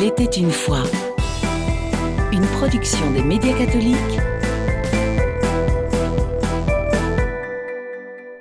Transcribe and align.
Il 0.00 0.06
était 0.06 0.24
une 0.24 0.50
fois. 0.50 0.82
Une 2.32 2.46
production 2.58 3.10
des 3.10 3.22
médias 3.22 3.52
catholiques. 3.52 3.96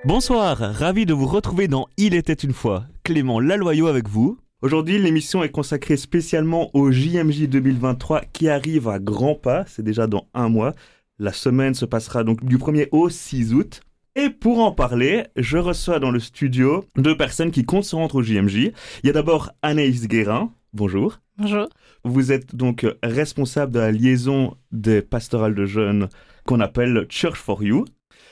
Bonsoir, 0.06 0.58
ravi 0.58 1.06
de 1.06 1.14
vous 1.14 1.26
retrouver 1.28 1.68
dans 1.68 1.88
Il 1.98 2.14
était 2.14 2.32
une 2.32 2.54
fois. 2.54 2.86
Clément 3.04 3.42
Laloyau 3.42 3.88
avec 3.88 4.08
vous. 4.08 4.38
Aujourd'hui, 4.62 5.00
l'émission 5.00 5.44
est 5.44 5.50
consacrée 5.50 5.98
spécialement 5.98 6.70
au 6.74 6.92
JMJ 6.92 7.50
2023 7.50 8.22
qui 8.32 8.48
arrive 8.48 8.88
à 8.88 9.00
grands 9.00 9.36
pas, 9.36 9.66
c'est 9.68 9.84
déjà 9.84 10.08
dans 10.08 10.28
un 10.34 10.48
mois. 10.48 10.74
La 11.18 11.34
semaine 11.34 11.74
se 11.74 11.86
passera 11.86 12.24
donc 12.24 12.46
du 12.46 12.58
1er 12.58 12.88
au 12.94 13.10
6 13.10 13.54
août. 13.54 13.82
Et 14.16 14.30
pour 14.30 14.60
en 14.60 14.72
parler, 14.72 15.26
je 15.36 15.58
reçois 15.58 16.00
dans 16.00 16.12
le 16.12 16.22
studio 16.22 16.86
deux 16.96 17.18
personnes 17.18 17.52
qui 17.52 17.66
comptent 17.66 17.84
se 17.84 17.98
rendre 17.98 18.16
au 18.16 18.24
JMJ. 18.24 18.72
Il 19.04 19.08
y 19.08 19.10
a 19.10 19.14
d'abord 19.14 19.52
Anaïs 19.62 20.08
Guérin. 20.08 20.54
Bonjour. 20.74 21.20
Bonjour. 21.38 21.68
Vous 22.04 22.32
êtes 22.32 22.56
donc 22.56 22.86
responsable 23.02 23.72
de 23.72 23.80
la 23.80 23.92
liaison 23.92 24.56
des 24.72 25.02
pastorales 25.02 25.56
de 25.56 25.66
jeunes 25.66 26.10
qu'on 26.46 26.60
appelle 26.60 27.08
Church 27.10 27.40
for 27.40 27.64
You. 27.64 27.86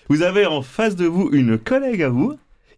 Vous 0.08 0.22
avez 0.22 0.45
en 0.45 0.62
face 0.62 0.95
de 0.95 1.05
vous 1.05 1.30
une 1.31 1.58
collègue 1.58 2.04
à 2.04 2.09
vous 2.09 2.36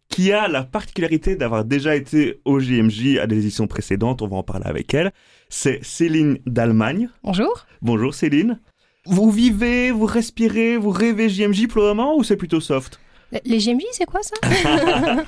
qui 0.08 0.31
a 0.31 0.48
la 0.48 0.64
particularité 0.64 1.36
d'avoir 1.36 1.66
déjà 1.66 1.95
été 1.95 2.40
au 2.45 2.59
JMJ 2.59 3.17
à 3.17 3.27
des 3.27 3.40
éditions 3.40 3.67
précédentes. 3.67 4.22
On 4.22 4.27
va 4.27 4.38
en 4.38 4.44
parler 4.44 4.66
avec 4.66 4.94
elle. 4.94 5.12
C'est 5.50 5.84
Céline 5.84 6.39
d'Allemagne. 6.45 7.09
Bonjour. 7.23 7.66
Bonjour 7.81 8.14
Céline. 8.14 8.62
Vous 9.05 9.30
vivez, 9.30 9.91
vous 9.91 10.05
respirez, 10.05 10.78
vous 10.78 10.91
rêvez 10.91 11.28
JMJ 11.28 11.67
pour 11.67 11.81
le 11.81 11.89
moment 11.89 12.16
ou 12.16 12.23
c'est 12.23 12.38
plutôt 12.38 12.62
soft? 12.62 13.00
Les 13.44 13.59
JMJ, 13.59 13.84
c'est 13.91 14.05
quoi 14.05 14.22
ça? 14.23 14.36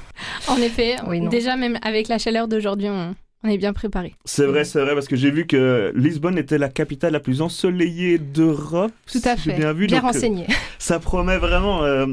En 0.48 0.58
effet, 0.58 0.96
déjà 1.30 1.58
même 1.58 1.78
avec 1.82 2.08
la 2.08 2.18
chaleur 2.18 2.48
d'aujourd'hui, 2.48 2.88
on, 2.90 3.14
est 3.50 3.58
bien 3.58 3.74
préparé. 3.74 4.14
C'est 4.26 4.46
vrai, 4.46 4.64
c'est 4.64 4.82
vrai, 4.82 4.94
parce 4.94 5.08
que 5.08 5.16
j'ai 5.16 5.32
vu 5.32 5.48
que 5.48 5.92
Lisbonne 5.96 6.38
était 6.38 6.58
la 6.58 6.70
capitale 6.70 7.14
la 7.14 7.20
plus 7.20 7.42
ensoleillée 7.42 8.18
d'Europe. 8.18 8.92
Tout 9.12 9.22
à 9.24 9.36
fait. 9.36 9.54
Bien, 9.54 9.74
vu, 9.74 9.88
bien 9.88 10.02
renseigné. 10.02 10.48
Ça 10.80 11.00
promet 11.00 11.38
vraiment 11.38 11.84
euh, 11.84 12.06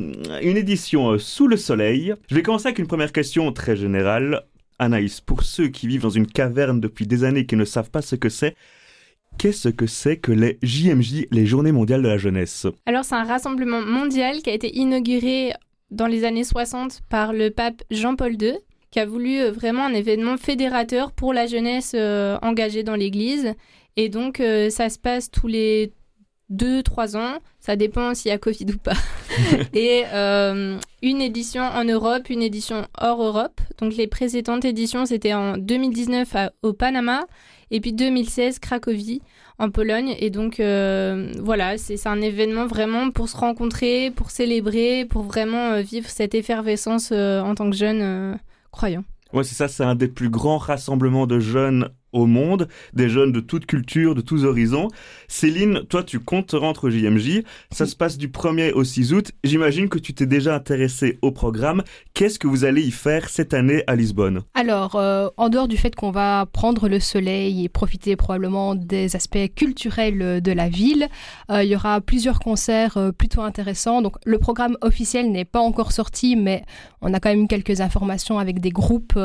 une 0.43 0.57
édition 0.57 1.11
euh, 1.11 1.19
sous 1.19 1.47
le 1.47 1.57
soleil. 1.57 2.15
Je 2.29 2.35
vais 2.35 2.43
commencer 2.43 2.69
avec 2.69 2.79
une 2.79 2.87
première 2.87 3.13
question 3.13 3.53
très 3.53 3.77
générale. 3.77 4.43
Anaïs, 4.79 5.21
pour 5.21 5.43
ceux 5.43 5.69
qui 5.69 5.89
vivent 5.89 6.03
dans 6.03 6.11
une 6.11 6.27
caverne 6.27 6.81
depuis 6.81 7.07
des 7.07 7.25
années 7.25 7.41
et 7.41 7.47
qui 7.47 7.57
ne 7.57 7.65
savent 7.65 7.91
pas 7.91 8.03
ce 8.03 8.15
que 8.15 8.29
c'est, 8.29 8.55
Qu'est-ce 9.37 9.69
que 9.69 9.87
c'est 9.87 10.17
que 10.17 10.33
les 10.33 10.59
JMJ, 10.63 11.27
les 11.31 11.47
Journées 11.47 11.71
mondiales 11.71 12.03
de 12.03 12.09
la 12.09 12.19
jeunesse? 12.19 12.67
Alors 12.87 13.05
c'est 13.05 13.15
un 13.15 13.25
rassemblement 13.25 13.81
mondial 13.83 14.43
qui 14.43 14.51
a 14.51 14.53
été 14.53 14.77
inauguré 14.77 15.53
dans 15.91 16.07
les 16.07 16.25
années 16.25 16.45
60 16.45 17.03
par 17.09 17.33
le 17.33 17.51
pape 17.51 17.83
Jean-Paul 17.91 18.33
II, 18.43 18.55
qui 18.99 19.03
a 19.03 19.07
voulu 19.07 19.39
euh, 19.39 19.53
vraiment 19.53 19.87
un 19.87 19.95
événement 19.95 20.37
fédérateur 20.37 21.13
pour 21.13 21.33
la 21.33 21.47
jeunesse 21.47 21.93
euh, 21.95 22.37
engagée 22.43 22.83
dans 22.83 22.97
l'Église. 22.97 23.55
Et 23.97 24.09
donc 24.09 24.41
euh, 24.41 24.71
ça 24.71 24.89
se 24.89 24.99
passe 24.99 25.31
tous 25.31 25.47
les 25.47 25.93
deux, 26.49 26.83
trois 26.83 27.17
ans. 27.17 27.39
Ça 27.61 27.77
dépend 27.77 28.13
s'il 28.17 28.31
y 28.31 28.33
a 28.33 28.39
Covid 28.39 28.67
ou 28.75 28.79
pas. 28.79 28.97
et 29.73 30.03
une 31.01 31.21
édition 31.21 31.63
en 31.63 31.85
Europe, 31.85 32.29
une 32.29 32.43
édition 32.43 32.87
hors 33.01 33.23
Europe. 33.23 33.61
Donc 33.79 33.95
les 33.95 34.09
précédentes 34.09 34.65
éditions, 34.65 35.07
c'était 35.07 35.35
en 35.35 35.57
2019 35.59 36.35
au 36.63 36.73
Panama 36.73 37.27
et 37.71 37.81
puis 37.81 37.93
2016, 37.93 38.59
Cracovie 38.59 39.23
en 39.59 39.71
Pologne. 39.71 40.17
Et 40.19 40.31
donc 40.31 40.59
euh, 40.59 41.33
voilà, 41.39 41.79
c'est 41.79 42.05
un 42.07 42.21
événement 42.21 42.67
vraiment 42.67 43.11
pour 43.11 43.29
se 43.29 43.37
rencontrer, 43.37 44.11
pour 44.11 44.31
célébrer, 44.33 45.05
pour 45.05 45.23
vraiment 45.23 45.73
euh, 45.73 45.81
vivre 45.83 46.09
cette 46.09 46.35
effervescence 46.35 47.13
en 47.13 47.55
tant 47.55 47.71
que 47.71 47.77
jeune 47.77 48.39
croyant. 48.71 49.05
Ouais, 49.33 49.45
c'est 49.45 49.55
ça, 49.55 49.69
c'est 49.69 49.85
un 49.85 49.95
des 49.95 50.09
plus 50.09 50.31
grands 50.31 50.59
rassemblements 50.59 51.27
de 51.27 51.39
jeunes 51.39 51.91
au 52.13 52.27
monde, 52.27 52.69
des 52.95 53.09
jeunes 53.09 53.33
de 53.33 53.41
toutes 53.41 53.67
cultures, 53.67 54.15
de 54.15 54.21
tous 54.21 54.45
horizons. 54.45 54.89
Céline, 55.29 55.83
toi, 55.89 56.03
tu 56.03 56.21
comptes 56.21 56.53
rentrer 56.53 56.89
au 56.89 56.91
JMJ. 56.91 57.43
Ça 57.71 57.87
se 57.87 57.97
passe 57.97 58.17
du 58.17 58.29
1er 58.29 58.73
au 58.73 58.85
6 58.85 59.13
août. 59.13 59.33
J'imagine 59.45 59.89
que 59.89 59.99
tu 59.99 60.15
t'es 60.15 60.27
déjà 60.27 60.55
intéressé 60.55 61.19
au 61.23 61.33
programme. 61.33 61.83
Qu'est-ce 62.15 62.39
que 62.39 62.47
vous 62.47 62.65
allez 62.65 62.83
y 62.83 62.91
faire 62.91 63.29
cette 63.29 63.53
année 63.55 63.85
à 63.87 63.95
Lisbonne? 63.95 64.43
Alors, 64.55 64.97
euh, 64.97 65.29
en 65.37 65.49
dehors 65.49 65.69
du 65.69 65.77
fait 65.77 65.95
qu'on 65.95 66.11
va 66.11 66.47
prendre 66.47 66.89
le 66.89 67.01
soleil 67.01 67.65
et 67.65 67.69
profiter 67.69 68.17
probablement 68.17 68.75
des 68.75 69.15
aspects 69.15 69.55
culturels 69.55 70.41
de 70.41 70.53
la 70.53 70.69
ville, 70.69 71.09
euh, 71.51 71.63
il 71.63 71.71
y 71.71 71.77
aura 71.77 72.01
plusieurs 72.01 72.41
concerts 72.41 72.97
euh, 72.97 73.13
plutôt 73.13 73.43
intéressants. 73.43 74.03
Donc, 74.03 74.17
le 74.25 74.39
programme 74.39 74.77
officiel 74.81 75.31
n'est 75.31 75.45
pas 75.45 75.61
encore 75.61 75.93
sorti, 75.93 76.37
mais 76.37 76.63
on 77.01 77.13
a 77.13 77.21
quand 77.21 77.31
même 77.31 77.49
quelques 77.49 77.81
informations 77.81 78.39
avec 78.39 78.61
des 78.61 78.71
groupes 78.71 79.19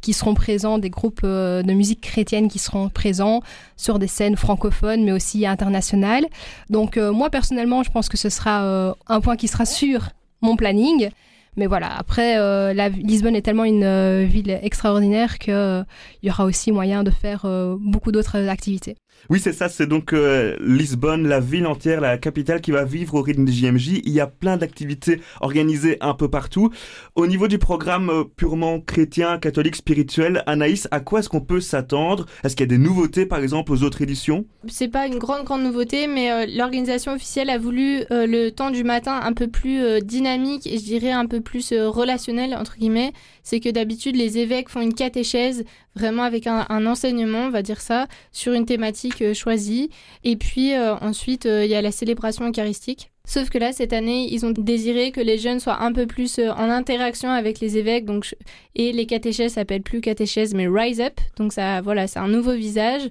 qui 0.00 0.12
seront 0.12 0.34
présents, 0.34 0.78
des 0.78 0.90
groupes 0.90 1.24
de 1.24 1.72
musique 1.72 2.00
créative 2.00 2.17
qui 2.24 2.58
seront 2.58 2.88
présents 2.88 3.42
sur 3.76 3.98
des 3.98 4.06
scènes 4.06 4.36
francophones, 4.36 5.04
mais 5.04 5.12
aussi 5.12 5.46
internationales. 5.46 6.26
Donc 6.70 6.96
euh, 6.96 7.12
moi, 7.12 7.30
personnellement, 7.30 7.82
je 7.82 7.90
pense 7.90 8.08
que 8.08 8.16
ce 8.16 8.28
sera 8.28 8.64
euh, 8.64 8.92
un 9.06 9.20
point 9.20 9.36
qui 9.36 9.48
sera 9.48 9.64
sur 9.64 10.10
mon 10.40 10.56
planning. 10.56 11.10
Mais 11.56 11.66
voilà, 11.66 11.92
après, 11.96 12.38
euh, 12.38 12.72
Lisbonne 12.72 13.34
est 13.34 13.42
tellement 13.42 13.64
une 13.64 14.24
ville 14.24 14.58
extraordinaire 14.62 15.38
qu'il 15.38 15.84
y 16.22 16.30
aura 16.30 16.44
aussi 16.44 16.70
moyen 16.70 17.02
de 17.02 17.10
faire 17.10 17.46
beaucoup 17.80 18.12
d'autres 18.12 18.48
activités. 18.48 18.96
Oui, 19.30 19.40
c'est 19.40 19.52
ça, 19.52 19.68
c'est 19.68 19.86
donc 19.86 20.14
euh, 20.14 20.56
Lisbonne, 20.60 21.28
la 21.28 21.38
ville 21.38 21.66
entière, 21.66 22.00
la 22.00 22.16
capitale 22.16 22.62
qui 22.62 22.70
va 22.70 22.84
vivre 22.84 23.14
au 23.14 23.22
rythme 23.22 23.44
des 23.44 23.52
JMJ. 23.52 24.00
Il 24.04 24.12
y 24.12 24.20
a 24.20 24.26
plein 24.26 24.56
d'activités 24.56 25.20
organisées 25.40 25.98
un 26.00 26.14
peu 26.14 26.28
partout. 26.30 26.70
Au 27.14 27.26
niveau 27.26 27.46
du 27.46 27.58
programme 27.58 28.08
euh, 28.08 28.24
purement 28.24 28.80
chrétien, 28.80 29.38
catholique, 29.38 29.76
spirituel, 29.76 30.42
Anaïs, 30.46 30.88
à 30.92 31.00
quoi 31.00 31.20
est-ce 31.20 31.28
qu'on 31.28 31.42
peut 31.42 31.60
s'attendre? 31.60 32.24
Est-ce 32.42 32.56
qu'il 32.56 32.64
y 32.64 32.68
a 32.72 32.74
des 32.74 32.82
nouveautés 32.82 33.26
par 33.26 33.40
exemple 33.40 33.72
aux 33.72 33.82
autres 33.82 34.00
éditions? 34.00 34.46
C'est 34.66 34.88
pas 34.88 35.06
une 35.06 35.18
grande 35.18 35.44
grande 35.44 35.62
nouveauté, 35.62 36.06
mais 36.06 36.32
euh, 36.32 36.46
l'organisation 36.48 37.12
officielle 37.12 37.50
a 37.50 37.58
voulu 37.58 38.04
le 38.10 38.48
temps 38.50 38.70
du 38.70 38.82
matin 38.82 39.20
un 39.22 39.34
peu 39.34 39.48
plus 39.48 40.00
dynamique 40.02 40.66
et 40.66 40.78
je 40.78 40.84
dirais 40.84 41.12
un 41.12 41.26
peu 41.26 41.40
plus 41.40 41.72
relationnel 41.72 42.54
entre 42.54 42.76
guillemets. 42.78 43.12
C'est 43.48 43.60
que 43.60 43.70
d'habitude 43.70 44.14
les 44.14 44.36
évêques 44.36 44.68
font 44.68 44.82
une 44.82 44.92
catéchèse 44.92 45.64
vraiment 45.96 46.22
avec 46.22 46.46
un, 46.46 46.84
enseignement, 46.84 47.46
on 47.46 47.50
va 47.50 47.62
dire 47.62 47.80
ça, 47.80 48.06
sur 48.30 48.52
une 48.52 48.66
thématique 48.66 49.32
choisie. 49.32 49.88
Et 50.22 50.36
puis 50.36 50.74
euh, 50.74 50.94
ensuite, 50.96 51.46
euh, 51.46 51.64
il 51.64 51.70
y 51.70 51.74
a 51.74 51.80
la 51.80 51.90
célébration 51.90 52.46
eucharistique. 52.46 53.10
Sauf 53.28 53.50
que 53.50 53.58
là, 53.58 53.72
cette 53.72 53.92
année, 53.92 54.26
ils 54.32 54.46
ont 54.46 54.52
désiré 54.52 55.12
que 55.12 55.20
les 55.20 55.36
jeunes 55.36 55.60
soient 55.60 55.82
un 55.82 55.92
peu 55.92 56.06
plus 56.06 56.38
euh, 56.38 56.50
en 56.52 56.70
interaction 56.70 57.28
avec 57.28 57.60
les 57.60 57.76
évêques. 57.76 58.06
Donc, 58.06 58.34
et 58.74 58.90
les 58.90 59.04
catéchèses 59.04 59.52
s'appellent 59.52 59.82
plus 59.82 60.00
catéchèses, 60.00 60.54
mais 60.54 60.66
Rise 60.66 60.98
Up. 60.98 61.12
Donc 61.36 61.52
ça, 61.52 61.82
voilà, 61.82 62.06
c'est 62.06 62.20
un 62.20 62.28
nouveau 62.28 62.54
visage. 62.54 63.02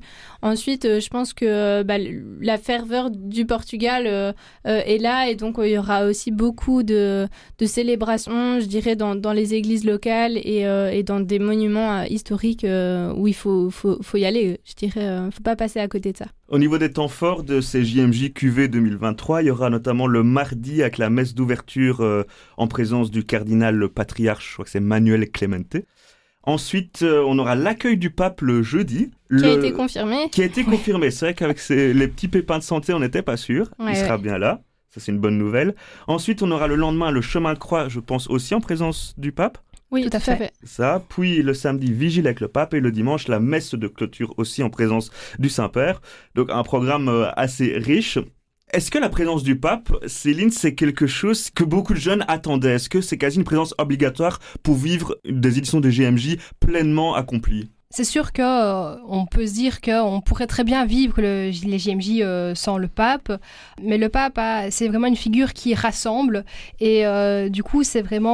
Ensuite, 0.42 1.00
je 1.00 1.08
pense 1.10 1.34
que 1.34 1.84
bah, 1.84 2.00
la 2.42 2.58
ferveur 2.58 3.12
du 3.12 3.46
Portugal 3.46 4.34
est 4.66 5.02
là 5.02 5.30
et 5.30 5.36
donc 5.36 5.58
il 5.60 5.72
y 5.72 5.78
aura 5.78 6.06
aussi 6.06 6.32
beaucoup 6.32 6.84
de, 6.84 7.28
de 7.60 7.66
célébrations, 7.66 8.60
je 8.60 8.66
dirais, 8.66 8.96
dans, 8.96 9.16
dans 9.16 9.34
les 9.34 9.54
églises 9.54 9.86
locales 9.86 10.38
et, 10.38 10.62
et 10.94 11.04
dans 11.04 11.20
des 11.20 11.40
monuments 11.40 12.04
historiques 12.04 12.66
où 12.66 13.28
il 13.28 13.36
faut, 13.36 13.70
faut, 13.70 14.02
faut, 14.02 14.18
y 14.18 14.26
aller. 14.26 14.60
Je 14.64 14.74
dirais, 14.74 15.30
faut 15.32 15.44
pas 15.44 15.56
passer 15.56 15.80
à 15.80 15.88
côté 15.88 16.14
de 16.14 16.18
ça. 16.18 16.28
Au 16.50 16.60
niveau 16.60 16.78
des 16.78 16.94
temps 16.94 17.10
forts 17.10 17.44
de 17.44 17.60
ces 17.60 17.84
JMJ 17.84 18.32
QV 18.32 18.70
2023, 18.70 19.42
il 19.42 19.48
y 19.48 19.52
aura 19.52 19.70
notamment 19.70 20.08
le 20.08 20.24
mardi 20.24 20.82
avec 20.82 20.98
la 20.98 21.10
messe 21.10 21.36
d'ouverture 21.36 22.00
euh, 22.00 22.24
en 22.56 22.68
présence 22.68 23.12
du 23.12 23.26
cardinal 23.26 23.76
le 23.76 23.90
patriarche, 23.90 24.48
je 24.48 24.54
crois 24.54 24.64
que 24.64 24.72
c'est 24.72 24.80
Manuel 24.80 25.30
Clemente. 25.30 25.76
Ensuite, 26.44 27.02
euh, 27.02 27.22
on 27.28 27.38
aura 27.38 27.56
l'accueil 27.56 27.98
du 27.98 28.12
pape 28.12 28.40
le 28.40 28.64
jeudi. 28.64 29.12
Qui 29.38 29.44
a 29.44 29.54
été 29.56 29.74
confirmé. 29.74 30.30
Qui 30.32 30.42
a 30.42 30.46
été 30.46 30.64
confirmé. 30.64 31.12
C'est 31.12 31.26
vrai 31.26 31.34
qu'avec 31.34 31.60
les 31.68 32.08
petits 32.08 32.30
pépins 32.30 32.60
de 32.60 32.64
santé, 32.64 32.94
on 32.94 33.00
n'était 33.00 33.24
pas 33.24 33.36
sûr. 33.36 33.70
il 33.82 33.96
sera 33.98 34.18
bien 34.18 34.38
là. 34.38 34.62
Ça, 34.90 35.02
c'est 35.02 35.12
une 35.12 35.20
bonne 35.20 35.38
nouvelle. 35.38 35.76
Ensuite, 36.08 36.42
on 36.44 36.52
aura 36.52 36.68
le 36.68 36.76
lendemain 36.76 37.12
le 37.12 37.20
chemin 37.20 37.54
de 37.56 37.60
croix, 37.60 37.90
je 37.90 38.00
pense 38.00 38.30
aussi 38.30 38.56
en 38.56 38.62
présence 38.62 39.16
du 39.18 39.34
pape. 39.34 39.58
Oui, 39.92 40.04
tout 40.10 40.16
à 40.16 40.20
fait. 40.20 40.52
Ça, 40.64 41.04
puis 41.08 41.42
le 41.42 41.54
samedi, 41.54 41.94
vigile 41.94 42.28
avec 42.28 42.42
le 42.42 42.48
pape 42.48 42.74
et 42.74 42.80
le 42.80 42.92
dimanche, 42.92 43.28
la 43.28 43.40
messe 43.40 43.74
de 43.74 43.88
clôture 43.88 44.34
aussi 44.38 44.62
en 44.64 44.70
présence 44.70 45.12
du 45.40 45.50
Saint-Père. 45.50 46.02
Donc 46.36 46.50
un 46.52 46.64
programme 46.64 47.08
euh, 47.08 47.32
assez 47.36 47.78
riche. 47.78 48.20
Est-ce 48.74 48.92
que 48.92 48.98
la 48.98 49.08
présence 49.08 49.44
du 49.44 49.58
pape, 49.58 49.96
Céline, 50.08 50.52
c'est 50.52 50.76
quelque 50.76 51.08
chose 51.08 51.50
que 51.50 51.64
beaucoup 51.64 51.94
de 51.94 52.00
jeunes 52.00 52.26
attendaient? 52.28 52.76
Est-ce 52.76 52.90
que 52.90 53.00
c'est 53.00 53.18
quasi 53.18 53.38
une 53.38 53.46
présence 53.46 53.74
obligatoire 53.78 54.40
pour 54.62 54.76
vivre 54.76 55.18
des 55.24 55.58
éditions 55.58 55.80
de 55.80 55.90
GMJ 55.90 56.36
pleinement 56.60 57.16
accomplies? 57.16 57.72
C'est 57.90 58.04
sûr 58.04 58.34
qu'on 58.34 58.44
euh, 58.44 59.26
peut 59.32 59.48
se 59.48 59.54
dire 59.54 59.80
qu'on 59.80 60.20
pourrait 60.20 60.48
très 60.48 60.66
bien 60.66 60.86
vivre 60.86 61.22
les 61.22 61.80
JMJ 61.80 62.20
euh, 62.20 62.54
sans 62.54 62.78
le 62.78 62.90
pape, 62.90 63.32
mais 63.82 63.98
le 63.98 64.10
pape, 64.10 64.40
c'est 64.72 64.90
vraiment 64.90 65.08
une 65.08 65.16
figure 65.16 65.54
qui 65.54 65.74
rassemble. 65.74 66.44
Et 66.82 67.08
euh, 67.08 67.48
du 67.48 67.64
coup, 67.64 67.84
c'est 67.84 68.02
vraiment 68.02 68.28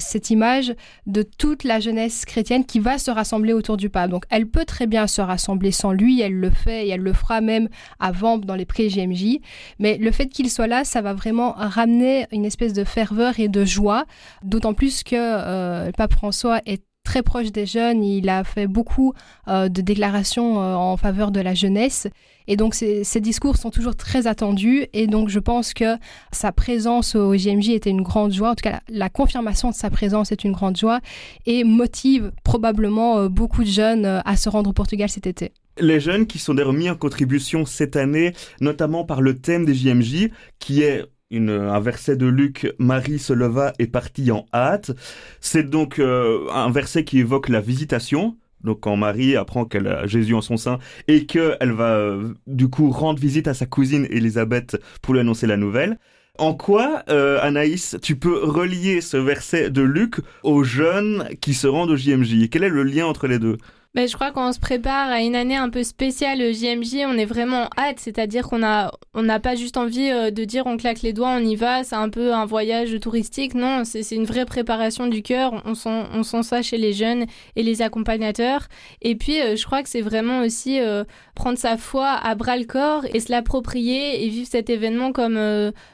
cette 0.00 0.30
image 0.30 0.74
de 1.06 1.22
toute 1.22 1.64
la 1.64 1.78
jeunesse 1.78 2.24
chrétienne 2.24 2.64
qui 2.64 2.80
va 2.80 2.98
se 2.98 3.10
rassembler 3.10 3.52
autour 3.52 3.76
du 3.76 3.88
pape. 3.88 4.10
Donc, 4.10 4.24
elle 4.30 4.46
peut 4.46 4.64
très 4.64 4.86
bien 4.86 5.06
se 5.06 5.20
rassembler 5.20 5.70
sans 5.70 5.92
lui, 5.92 6.20
elle 6.20 6.34
le 6.34 6.50
fait 6.50 6.86
et 6.86 6.90
elle 6.90 7.00
le 7.00 7.12
fera 7.12 7.40
même 7.40 7.68
avant 8.00 8.38
dans 8.38 8.56
les 8.56 8.66
pré-JMJ, 8.66 9.38
mais 9.78 9.96
le 9.98 10.10
fait 10.10 10.26
qu'il 10.26 10.50
soit 10.50 10.66
là, 10.66 10.84
ça 10.84 11.02
va 11.02 11.14
vraiment 11.14 11.52
ramener 11.52 12.26
une 12.32 12.44
espèce 12.44 12.72
de 12.72 12.84
ferveur 12.84 13.38
et 13.38 13.48
de 13.48 13.64
joie, 13.64 14.06
d'autant 14.42 14.74
plus 14.74 15.04
que 15.04 15.86
le 15.86 15.92
pape 15.92 16.12
François 16.12 16.60
est 16.66 16.87
très 17.08 17.22
proche 17.22 17.52
des 17.52 17.64
jeunes. 17.64 18.04
Il 18.04 18.28
a 18.28 18.44
fait 18.44 18.66
beaucoup 18.66 19.14
de 19.46 19.80
déclarations 19.80 20.58
en 20.58 20.96
faveur 20.98 21.30
de 21.30 21.40
la 21.40 21.54
jeunesse. 21.54 22.06
Et 22.48 22.56
donc 22.56 22.74
ces, 22.74 23.20
discours 23.20 23.56
sont 23.56 23.70
toujours 23.70 23.96
très 23.96 24.26
attendus. 24.26 24.86
Et 24.92 25.06
donc 25.06 25.30
je 25.30 25.38
pense 25.38 25.72
que 25.72 25.96
sa 26.32 26.52
présence 26.52 27.14
au 27.14 27.34
JMJ 27.34 27.70
était 27.70 27.88
une 27.88 28.02
grande 28.02 28.32
joie. 28.32 28.50
En 28.50 28.54
tout 28.54 28.68
cas, 28.68 28.80
la, 28.90 29.08
confirmation 29.08 29.70
de 29.70 29.74
sa 29.74 29.88
présence 29.88 30.32
est 30.32 30.44
une 30.44 30.52
grande 30.52 30.76
joie 30.76 31.00
et 31.46 31.64
motive 31.64 32.30
probablement 32.44 33.26
beaucoup 33.30 33.64
de 33.64 33.70
jeunes 33.70 34.04
à 34.04 34.36
se 34.36 34.50
rendre 34.50 34.68
au 34.68 34.74
Portugal 34.74 35.08
cet 35.08 35.26
été 35.26 35.52
les 35.80 36.00
jeunes 36.00 36.26
qui 36.26 36.40
sont 36.40 36.54
remis 36.54 36.90
en 36.90 36.96
contribution 36.96 37.64
cette 37.64 37.94
année, 37.94 38.32
notamment 38.60 39.04
par 39.04 39.22
le 39.22 39.38
thème 39.38 39.64
des 39.64 39.74
JMJ, 39.74 40.30
qui 40.58 40.82
est 40.82 41.04
un 41.36 41.80
verset 41.80 42.16
de 42.16 42.26
Luc, 42.26 42.72
Marie 42.78 43.18
se 43.18 43.32
leva 43.32 43.72
et 43.78 43.86
partit 43.86 44.30
en 44.30 44.46
hâte. 44.52 44.92
C'est 45.40 45.68
donc 45.68 45.98
euh, 45.98 46.46
un 46.52 46.70
verset 46.70 47.04
qui 47.04 47.18
évoque 47.18 47.48
la 47.48 47.60
visitation. 47.60 48.36
Donc 48.64 48.80
quand 48.80 48.96
Marie 48.96 49.36
apprend 49.36 49.64
qu'elle 49.64 49.86
a 49.86 50.06
Jésus 50.06 50.34
en 50.34 50.40
son 50.40 50.56
sein 50.56 50.78
et 51.06 51.26
qu'elle 51.26 51.72
va 51.72 51.96
euh, 51.96 52.34
du 52.46 52.68
coup 52.68 52.90
rendre 52.90 53.20
visite 53.20 53.46
à 53.46 53.54
sa 53.54 53.66
cousine 53.66 54.06
Élisabeth 54.10 54.80
pour 55.00 55.14
lui 55.14 55.20
annoncer 55.20 55.46
la 55.46 55.56
nouvelle. 55.56 55.98
En 56.38 56.54
quoi, 56.54 57.02
euh, 57.08 57.38
Anaïs, 57.42 57.96
tu 58.00 58.16
peux 58.16 58.44
relier 58.44 59.00
ce 59.00 59.16
verset 59.16 59.70
de 59.70 59.82
Luc 59.82 60.20
aux 60.44 60.62
jeunes 60.62 61.28
qui 61.40 61.52
se 61.52 61.66
rendent 61.66 61.90
au 61.90 61.96
JMJ 61.96 62.48
Quel 62.48 62.62
est 62.62 62.68
le 62.68 62.84
lien 62.84 63.06
entre 63.06 63.26
les 63.26 63.40
deux? 63.40 63.58
Je 64.06 64.14
crois 64.14 64.30
qu'on 64.30 64.52
se 64.52 64.60
prépare 64.60 65.10
à 65.10 65.22
une 65.22 65.34
année 65.34 65.56
un 65.56 65.70
peu 65.70 65.82
spéciale 65.82 66.38
JMJ. 66.54 67.04
On 67.06 67.18
est 67.18 67.24
vraiment 67.24 67.68
hâte, 67.76 67.98
c'est-à-dire 67.98 68.46
qu'on 68.46 68.62
a, 68.62 68.92
on 69.14 69.22
n'a 69.22 69.40
pas 69.40 69.56
juste 69.56 69.76
envie 69.76 70.10
euh, 70.10 70.30
de 70.30 70.44
dire 70.44 70.66
on 70.66 70.76
claque 70.76 71.02
les 71.02 71.12
doigts, 71.12 71.30
on 71.30 71.44
y 71.44 71.56
va. 71.56 71.82
C'est 71.82 71.96
un 71.96 72.08
peu 72.08 72.32
un 72.32 72.44
voyage 72.44 73.00
touristique. 73.00 73.54
Non, 73.54 73.82
c'est 73.84 74.08
une 74.12 74.24
vraie 74.26 74.44
préparation 74.44 75.06
du 75.06 75.22
cœur. 75.22 75.62
On 75.64 75.74
sent, 75.74 76.04
on 76.12 76.22
sent 76.22 76.44
ça 76.44 76.62
chez 76.62 76.78
les 76.78 76.92
jeunes 76.92 77.24
et 77.56 77.62
les 77.62 77.82
accompagnateurs. 77.82 78.68
Et 79.02 79.16
puis, 79.16 79.40
euh, 79.40 79.56
je 79.56 79.64
crois 79.64 79.82
que 79.82 79.88
c'est 79.88 80.02
vraiment 80.02 80.40
aussi 80.40 80.80
euh, 80.80 81.04
prendre 81.34 81.58
sa 81.58 81.76
foi 81.76 82.08
à 82.08 82.34
bras 82.34 82.56
le 82.56 82.66
corps 82.66 83.04
et 83.12 83.20
se 83.20 83.32
l'approprier 83.32 84.24
et 84.24 84.28
vivre 84.28 84.48
cet 84.48 84.70
événement 84.70 85.12
comme 85.12 85.38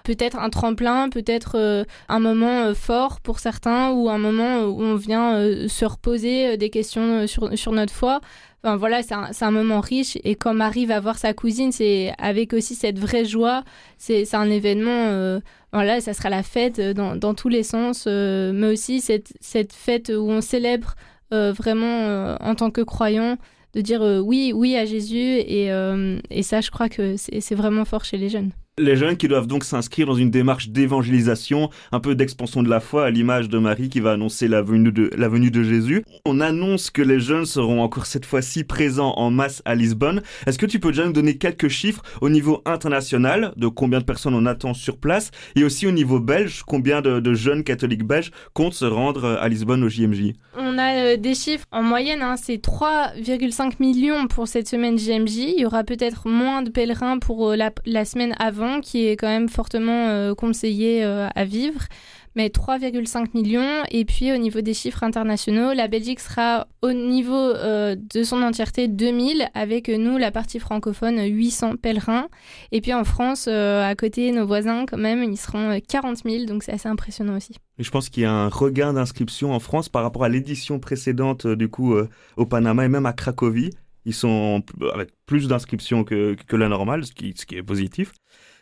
peut-être 0.05 0.39
un 0.39 0.51
tremplin, 0.51 1.09
peut-être 1.09 1.85
un 2.09 2.19
moment 2.19 2.75
fort 2.75 3.21
pour 3.21 3.39
certains 3.39 3.91
ou 3.93 4.09
un 4.09 4.19
moment 4.19 4.63
où 4.63 4.83
on 4.83 4.97
vient 4.97 5.39
se 5.69 5.85
reposer 5.85 6.57
des 6.57 6.71
questions 6.71 7.27
sur, 7.27 7.57
sur 7.57 7.73
notre 7.73 7.94
fois. 7.95 8.21
Enfin, 8.63 8.77
voilà, 8.77 9.03
c'est 9.03 9.45
un, 9.45 9.51
moment 9.51 9.81
riche. 9.81 10.17
Et 10.25 10.37
quand 10.37 10.55
Marie 10.55 10.87
va 10.87 10.99
voir 10.99 11.19
sa 11.19 11.35
cousine, 11.35 11.71
c'est 11.71 12.15
avec 12.19 12.55
aussi 12.55 12.75
cette 12.75 12.99
vraie 12.99 13.27
joie. 13.27 13.63
C'est 13.99 14.35
un 14.35 14.51
événement, 14.51 15.09
euh, 15.11 15.41
voilà, 15.73 16.01
ça 16.01 16.15
sera 16.15 16.31
la 16.31 16.43
fête 16.43 16.81
dans, 16.81 17.15
dans 17.15 17.35
tous 17.35 17.51
les 17.51 17.63
sens, 17.63 18.07
euh, 18.07 18.53
mais 18.55 18.69
aussi 18.69 19.01
cette, 19.01 19.35
fête 19.73 20.09
où 20.09 20.31
on 20.31 20.41
célèbre 20.41 20.95
euh, 21.35 21.53
vraiment 21.53 22.37
en 22.41 22.55
tant 22.55 22.71
que 22.71 22.81
croyant, 22.81 23.37
de 23.75 23.81
dire 23.83 24.01
oui, 24.25 24.53
oui 24.55 24.77
à 24.77 24.87
Jésus. 24.87 25.41
Et 25.47 26.43
ça, 26.43 26.63
je 26.63 26.71
crois 26.71 26.89
que 26.89 27.17
c'est 27.17 27.55
vraiment 27.55 27.85
fort 27.85 28.05
chez 28.05 28.17
les 28.17 28.31
jeunes. 28.31 28.53
Les 28.77 28.97
jeunes 28.97 29.17
qui 29.17 29.29
doivent 29.29 29.47
donc 29.47 29.63
s'inscrire 29.63 30.09
dans 30.09 30.17
une 30.17 30.33
démarche 30.33 30.71
d'évangélisation, 30.71 31.71
un 31.93 32.01
peu 32.01 32.17
d'expansion 32.17 32.61
de 32.61 32.69
la 32.69 32.81
foi 32.81 33.05
à 33.05 33.11
l'image 33.11 33.49
de 33.49 33.57
Marie 33.59 33.89
qui 33.89 34.01
va 34.01 34.11
annoncer 34.11 34.49
la 34.49 34.63
venue, 34.63 34.91
de, 34.91 35.63
Jésus. 35.63 36.05
On 36.27 36.41
annonce 36.41 36.91
que 36.91 37.01
les 37.01 37.21
jeunes 37.21 37.47
seront 37.47 37.83
encore 37.83 38.07
cette 38.07 38.25
fois-ci 38.25 38.65
présents 38.65 39.13
en 39.13 39.31
masse 39.31 39.63
à 39.65 39.77
Lisbonne. 39.77 40.23
Est-ce 40.49 40.59
que 40.59 40.67
tu 40.67 40.81
peux 40.81 40.89
déjà 40.89 41.07
nous 41.07 41.13
donner 41.13 41.39
quelques 41.39 41.69
chiffres 41.69 42.03
au 42.21 42.29
niveau 42.29 42.63
international 42.65 43.53
de 43.57 43.69
combien 43.69 44.01
de 44.01 44.05
personnes 44.05 44.35
on 44.35 44.45
attend 44.45 44.75
sur 44.75 44.97
place 44.97 45.31
et 45.55 45.63
aussi 45.63 45.87
au 45.87 45.93
niveau 45.93 46.19
belge, 46.19 46.65
combien 46.67 47.01
de, 47.01 47.33
jeunes 47.33 47.63
catholiques 47.63 48.05
belges 48.05 48.33
comptent 48.55 48.75
se 48.75 48.87
rendre 48.87 49.39
à 49.41 49.49
Lisbonne 49.49 49.85
au 49.85 49.89
JMJ 49.89 50.33
On 50.59 50.79
a 50.79 50.95
euh, 50.97 51.17
des 51.17 51.37
chiffres 51.37 51.65
en 51.71 51.85
moyenne, 51.85 52.23
hein, 52.23 52.35
c'est 52.37 52.61
3,5 52.61 53.75
millions 53.79 54.27
pour 54.27 54.49
cette 54.49 54.67
semaine 54.67 54.99
JMJ. 54.99 55.37
Il 55.37 55.61
y 55.61 55.65
aura 55.65 55.85
peut-être 55.85 56.27
moins 56.27 56.63
de 56.63 56.71
pèlerins 56.71 57.21
pour 57.21 57.51
euh, 57.51 57.57
la 57.57 58.05
semaine 58.05 58.35
avant 58.41 58.64
qui 58.81 59.07
est 59.07 59.17
quand 59.17 59.29
même 59.29 59.49
fortement 59.49 60.09
euh, 60.09 60.35
conseillé 60.35 61.05
euh, 61.05 61.29
à 61.35 61.45
vivre 61.45 61.83
mais 62.37 62.49
3,5 62.49 63.29
millions. 63.33 63.85
Et 63.93 64.05
puis 64.05 64.33
au 64.33 64.37
niveau 64.37 64.61
des 64.61 64.75
chiffres 64.75 65.05
internationaux, 65.05 65.73
la 65.73 65.87
Belgique 65.87 66.19
sera 66.19 66.67
au 66.83 66.93
niveau 66.93 67.33
euh, 67.33 67.95
de 67.95 68.25
son 68.25 68.43
entièreté 68.43 68.89
2000, 68.89 69.47
avec 69.55 69.89
nous, 69.89 70.19
la 70.19 70.33
partie 70.33 70.59
francophone, 70.59 71.23
800 71.25 71.77
pèlerins. 71.77 72.27
Et 72.73 72.81
puis 72.81 72.93
en 72.93 73.05
France, 73.05 73.47
à 73.47 73.95
côté, 73.95 74.33
nos 74.33 74.47
voisins, 74.49 74.85
quand 74.85 74.97
même, 74.97 75.23
ils 75.23 75.37
seront 75.37 75.79
40 75.89 76.25
000, 76.29 76.47
donc 76.47 76.65
c'est 76.65 76.73
assez 76.73 76.89
impressionnant 76.89 77.37
aussi. 77.37 77.55
Je 77.79 77.91
pense 77.93 78.09
qu'il 78.09 78.25
y 78.25 78.27
a 78.27 78.33
un 78.33 78.49
regain 78.49 78.95
d'inscription 78.95 79.53
en 79.53 79.61
France 79.61 79.89
par 79.89 80.03
rapport 80.03 80.25
à 80.25 80.29
l'édition 80.29 80.81
précédente, 80.81 81.47
du 81.47 81.69
coup, 81.69 81.95
au 82.37 82.47
Panama 82.47 82.85
et 82.85 82.89
même 82.89 83.07
à 83.07 83.13
Cracovie. 83.13 83.71
Ils 84.07 84.15
sont 84.15 84.63
avec 84.93 85.14
plus 85.27 85.49
d'inscriptions 85.49 86.05
que, 86.05 86.37
la 86.53 86.69
normale, 86.69 87.05
ce 87.05 87.13
qui, 87.13 87.35
est 87.57 87.63
positif. 87.63 88.13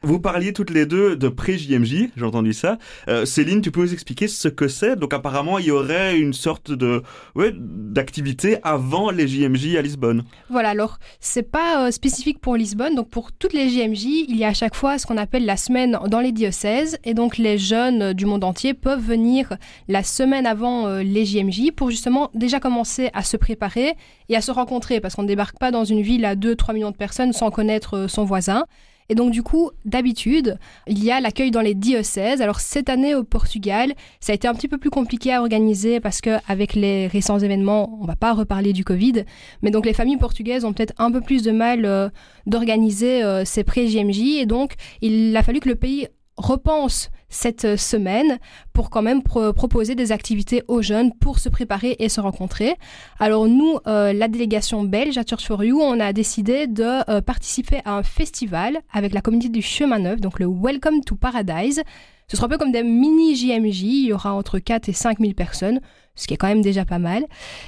Vous 0.04 0.18
parliez 0.18 0.52
toutes 0.52 0.70
les 0.70 0.84
deux 0.84 1.14
de 1.14 1.28
pré-JMJ, 1.28 2.08
j'ai 2.16 2.24
entendu 2.24 2.52
ça. 2.52 2.76
Euh, 3.06 3.24
Céline, 3.24 3.60
tu 3.60 3.70
peux 3.70 3.82
nous 3.82 3.92
expliquer 3.92 4.26
ce 4.26 4.48
que 4.48 4.66
c'est? 4.66 4.96
Donc 4.96 5.14
apparemment, 5.14 5.60
il 5.60 5.66
y 5.66 5.70
aurait 5.70 6.18
une 6.18 6.32
sorte 6.32 6.72
de 6.72 7.02
ouais, 7.36 7.54
d'activité 7.56 8.56
avant 8.64 9.12
les 9.12 9.28
JMJ 9.28 9.76
à 9.76 9.82
Lisbonne. 9.82 10.24
Voilà, 10.50 10.70
alors 10.70 10.98
c'est 11.20 11.48
pas 11.48 11.86
euh, 11.86 11.90
spécifique 11.92 12.40
pour 12.40 12.56
Lisbonne. 12.56 12.96
Donc 12.96 13.10
pour 13.10 13.30
toutes 13.30 13.52
les 13.52 13.68
JMJ, 13.68 14.04
il 14.28 14.36
y 14.36 14.42
a 14.42 14.48
à 14.48 14.54
chaque 14.54 14.74
fois 14.74 14.98
ce 14.98 15.06
qu'on 15.06 15.16
appelle 15.16 15.44
la 15.44 15.56
semaine 15.56 15.96
dans 16.08 16.20
les 16.20 16.32
diocèses. 16.32 16.98
Et 17.04 17.14
donc 17.14 17.38
les 17.38 17.56
jeunes 17.56 18.12
du 18.12 18.26
monde 18.26 18.42
entier 18.42 18.74
peuvent 18.74 19.00
venir 19.00 19.56
la 19.86 20.02
semaine 20.02 20.46
avant 20.46 20.88
euh, 20.88 21.04
les 21.04 21.24
JMJ 21.24 21.70
pour 21.76 21.90
justement 21.90 22.28
déjà 22.34 22.58
commencer 22.58 23.10
à 23.14 23.22
se 23.22 23.36
préparer 23.36 23.94
et 24.28 24.34
à 24.34 24.40
se 24.40 24.50
rencontrer 24.50 25.00
parce 25.00 25.14
qu'on 25.14 25.22
ne 25.22 25.28
débarque 25.28 25.60
pas 25.60 25.70
dans 25.70 25.84
une 25.84 26.02
ville 26.02 26.24
à 26.24 26.34
2-3 26.52 26.74
millions 26.74 26.90
de 26.90 26.96
personnes 26.96 27.32
sans 27.32 27.50
connaître 27.50 28.06
son 28.08 28.24
voisin. 28.24 28.64
Et 29.08 29.14
donc 29.14 29.30
du 29.30 29.42
coup, 29.42 29.70
d'habitude, 29.84 30.58
il 30.86 31.02
y 31.04 31.10
a 31.10 31.20
l'accueil 31.20 31.50
dans 31.50 31.60
les 31.60 31.74
diocèses. 31.74 32.40
Alors 32.40 32.60
cette 32.60 32.88
année 32.88 33.14
au 33.14 33.24
Portugal, 33.24 33.92
ça 34.20 34.32
a 34.32 34.34
été 34.34 34.48
un 34.48 34.54
petit 34.54 34.68
peu 34.68 34.78
plus 34.78 34.90
compliqué 34.90 35.32
à 35.34 35.40
organiser 35.40 36.00
parce 36.00 36.20
que 36.20 36.38
avec 36.48 36.74
les 36.74 37.08
récents 37.08 37.38
événements, 37.38 37.98
on 38.00 38.06
va 38.06 38.16
pas 38.16 38.32
reparler 38.32 38.72
du 38.72 38.84
Covid, 38.84 39.24
mais 39.60 39.70
donc 39.70 39.86
les 39.86 39.92
familles 39.92 40.16
portugaises 40.16 40.64
ont 40.64 40.72
peut-être 40.72 40.94
un 40.98 41.10
peu 41.10 41.20
plus 41.20 41.42
de 41.42 41.50
mal 41.50 41.84
euh, 41.84 42.08
d'organiser 42.46 43.22
euh, 43.22 43.44
ces 43.44 43.64
pré-JMJ 43.64 44.38
et 44.38 44.46
donc 44.46 44.74
il 45.00 45.36
a 45.36 45.42
fallu 45.42 45.60
que 45.60 45.68
le 45.68 45.76
pays 45.76 46.08
repense 46.36 47.10
cette 47.28 47.76
semaine 47.76 48.38
pour 48.72 48.90
quand 48.90 49.02
même 49.02 49.22
proposer 49.22 49.94
des 49.94 50.12
activités 50.12 50.62
aux 50.68 50.82
jeunes 50.82 51.12
pour 51.12 51.38
se 51.38 51.48
préparer 51.48 51.96
et 51.98 52.08
se 52.08 52.20
rencontrer. 52.20 52.74
Alors 53.18 53.48
nous, 53.48 53.78
euh, 53.86 54.12
la 54.12 54.28
délégation 54.28 54.84
belge 54.84 55.16
à 55.18 55.24
Church 55.24 55.46
for 55.46 55.64
You, 55.64 55.80
on 55.80 55.98
a 55.98 56.12
décidé 56.12 56.66
de 56.66 57.10
euh, 57.10 57.20
participer 57.20 57.80
à 57.84 57.96
un 57.96 58.02
festival 58.02 58.80
avec 58.92 59.14
la 59.14 59.20
communauté 59.20 59.48
du 59.48 59.62
chemin 59.62 59.98
neuf, 59.98 60.20
donc 60.20 60.38
le 60.38 60.46
Welcome 60.46 61.02
to 61.04 61.16
Paradise. 61.16 61.82
Ce 62.28 62.36
sera 62.36 62.46
un 62.46 62.50
peu 62.50 62.58
comme 62.58 62.72
des 62.72 62.82
mini 62.82 63.34
JMJ, 63.34 63.82
il 63.82 64.06
y 64.06 64.12
aura 64.12 64.32
entre 64.32 64.58
4 64.58 64.88
et 64.88 64.92
5 64.92 65.18
000 65.18 65.32
personnes, 65.32 65.80
ce 66.14 66.26
qui 66.26 66.34
est 66.34 66.36
quand 66.36 66.46
même 66.46 66.62
déjà 66.62 66.84
pas 66.84 66.98
mal. 66.98 67.26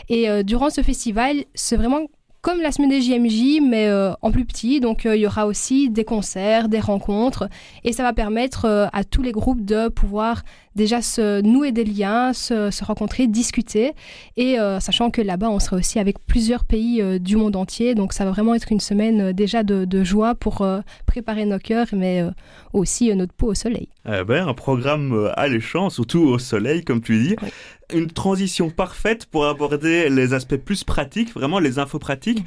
Et 0.09 0.29
euh, 0.29 0.43
durant 0.43 0.71
ce 0.71 0.83
festival, 0.83 1.45
c'est 1.55 1.77
vraiment 1.77 2.07
comme 2.45 2.61
la 2.61 2.73
semaine 2.73 2.91
des 2.91 3.01
JMJ, 3.01 3.63
mais 3.63 3.87
euh, 3.87 4.13
en 4.21 4.31
plus 4.31 4.45
petit. 4.45 4.79
Donc 4.79 5.07
euh, 5.07 5.17
il 5.17 5.23
y 5.23 5.27
aura 5.27 5.47
aussi 5.47 5.89
des 5.89 6.05
concerts, 6.05 6.69
des 6.69 6.79
rencontres, 6.79 7.49
et 7.85 7.93
ça 7.95 8.03
va 8.03 8.13
permettre 8.13 8.67
euh, 8.67 8.87
à 8.93 9.03
tous 9.03 9.23
les 9.23 9.33
groupes 9.33 9.65
de 9.65 9.89
pouvoir 9.89 10.43
déjà 10.75 11.03
se 11.03 11.41
nouer 11.41 11.73
des 11.73 11.85
liens, 11.85 12.33
se, 12.33 12.85
rencontrer, 12.85 13.27
discuter, 13.27 13.93
et 14.37 14.57
sachant 14.81 15.11
que 15.11 15.23
là-bas 15.23 15.49
on 15.51 15.59
sera 15.59 15.77
aussi 15.77 15.99
avec 15.99 16.19
plusieurs 16.27 16.65
pays 16.65 17.03
du 17.21 17.37
monde 17.37 17.57
entier, 17.57 17.95
donc 17.95 18.13
ça 18.13 18.25
va 18.25 18.31
vraiment 18.31 18.55
être 18.55 18.71
une 18.73 18.81
semaine 18.81 19.33
déjà 19.33 19.63
de, 19.63 20.05
joie 20.05 20.35
pour 20.35 20.67
préparer 21.07 21.45
nos 21.45 21.59
cœurs, 21.59 21.87
mais 21.93 22.23
aussi 22.73 23.15
notre 23.15 23.33
peau 23.33 23.49
au 23.49 23.55
soleil. 23.55 23.89
Eh 24.07 24.25
ben, 24.25 24.47
un 24.47 24.55
programme 24.55 25.31
alléchant, 25.37 25.91
surtout 25.91 26.21
au 26.21 26.39
soleil, 26.39 26.85
comme 26.85 27.01
tu 27.01 27.23
dis 27.23 27.37
une 27.93 28.11
transition 28.11 28.71
parfaite 28.71 29.27
pour 29.27 29.47
aborder 29.47 30.09
les 30.09 30.35
aspects 30.35 30.57
plus 30.57 30.85
pratiques, 30.85 31.33
vraiment 31.33 31.59
les 31.59 31.79
infos 31.79 31.99
pratiques. 31.99 32.45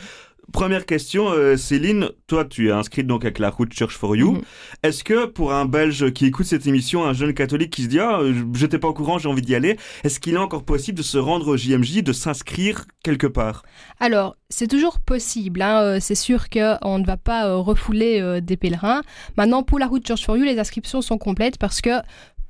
Première 0.53 0.85
question, 0.85 1.29
euh, 1.29 1.57
Céline, 1.57 2.09
toi 2.25 2.45
tu 2.45 2.69
es 2.69 2.71
inscrite 2.71 3.05
donc 3.05 3.25
avec 3.25 3.37
la 3.37 3.49
route 3.49 3.73
Church 3.73 3.95
for 3.95 4.15
You. 4.15 4.31
Mhm. 4.31 4.41
Est-ce 4.83 5.03
que 5.03 5.25
pour 5.25 5.53
un 5.53 5.65
Belge 5.65 6.11
qui 6.13 6.25
écoute 6.25 6.45
cette 6.45 6.65
émission, 6.67 7.05
un 7.05 7.13
jeune 7.13 7.33
catholique 7.33 7.71
qui 7.71 7.83
se 7.83 7.87
dit 7.87 7.99
ah 7.99 8.21
j'étais 8.53 8.79
pas 8.79 8.87
au 8.87 8.93
courant, 8.93 9.17
j'ai 9.19 9.27
envie 9.27 9.41
d'y 9.41 9.55
aller, 9.55 9.77
est-ce 10.03 10.19
qu'il 10.19 10.35
est 10.35 10.37
encore 10.37 10.63
possible 10.63 10.97
de 10.97 11.03
se 11.03 11.17
rendre 11.17 11.49
au 11.49 11.57
JMJ, 11.57 12.01
de 12.01 12.13
s'inscrire 12.13 12.85
quelque 13.03 13.27
part? 13.27 13.63
Alors 13.99 14.37
c'est 14.49 14.67
toujours 14.67 14.99
possible. 14.99 15.61
Hein. 15.61 15.81
Euh, 15.81 15.97
c'est 15.99 16.15
sûr 16.15 16.49
qu'on 16.49 16.99
ne 16.99 17.05
va 17.05 17.17
pas 17.17 17.47
euh, 17.47 17.57
refouler 17.57 18.41
des 18.41 18.55
pèlerins. 18.55 19.01
Maintenant 19.35 19.63
pour 19.63 19.79
la 19.79 19.87
route 19.87 20.07
Church 20.07 20.25
for 20.25 20.37
You, 20.37 20.45
les 20.45 20.59
inscriptions 20.59 21.01
sont 21.01 21.17
complètes 21.17 21.57
parce 21.57 21.81
que 21.81 21.89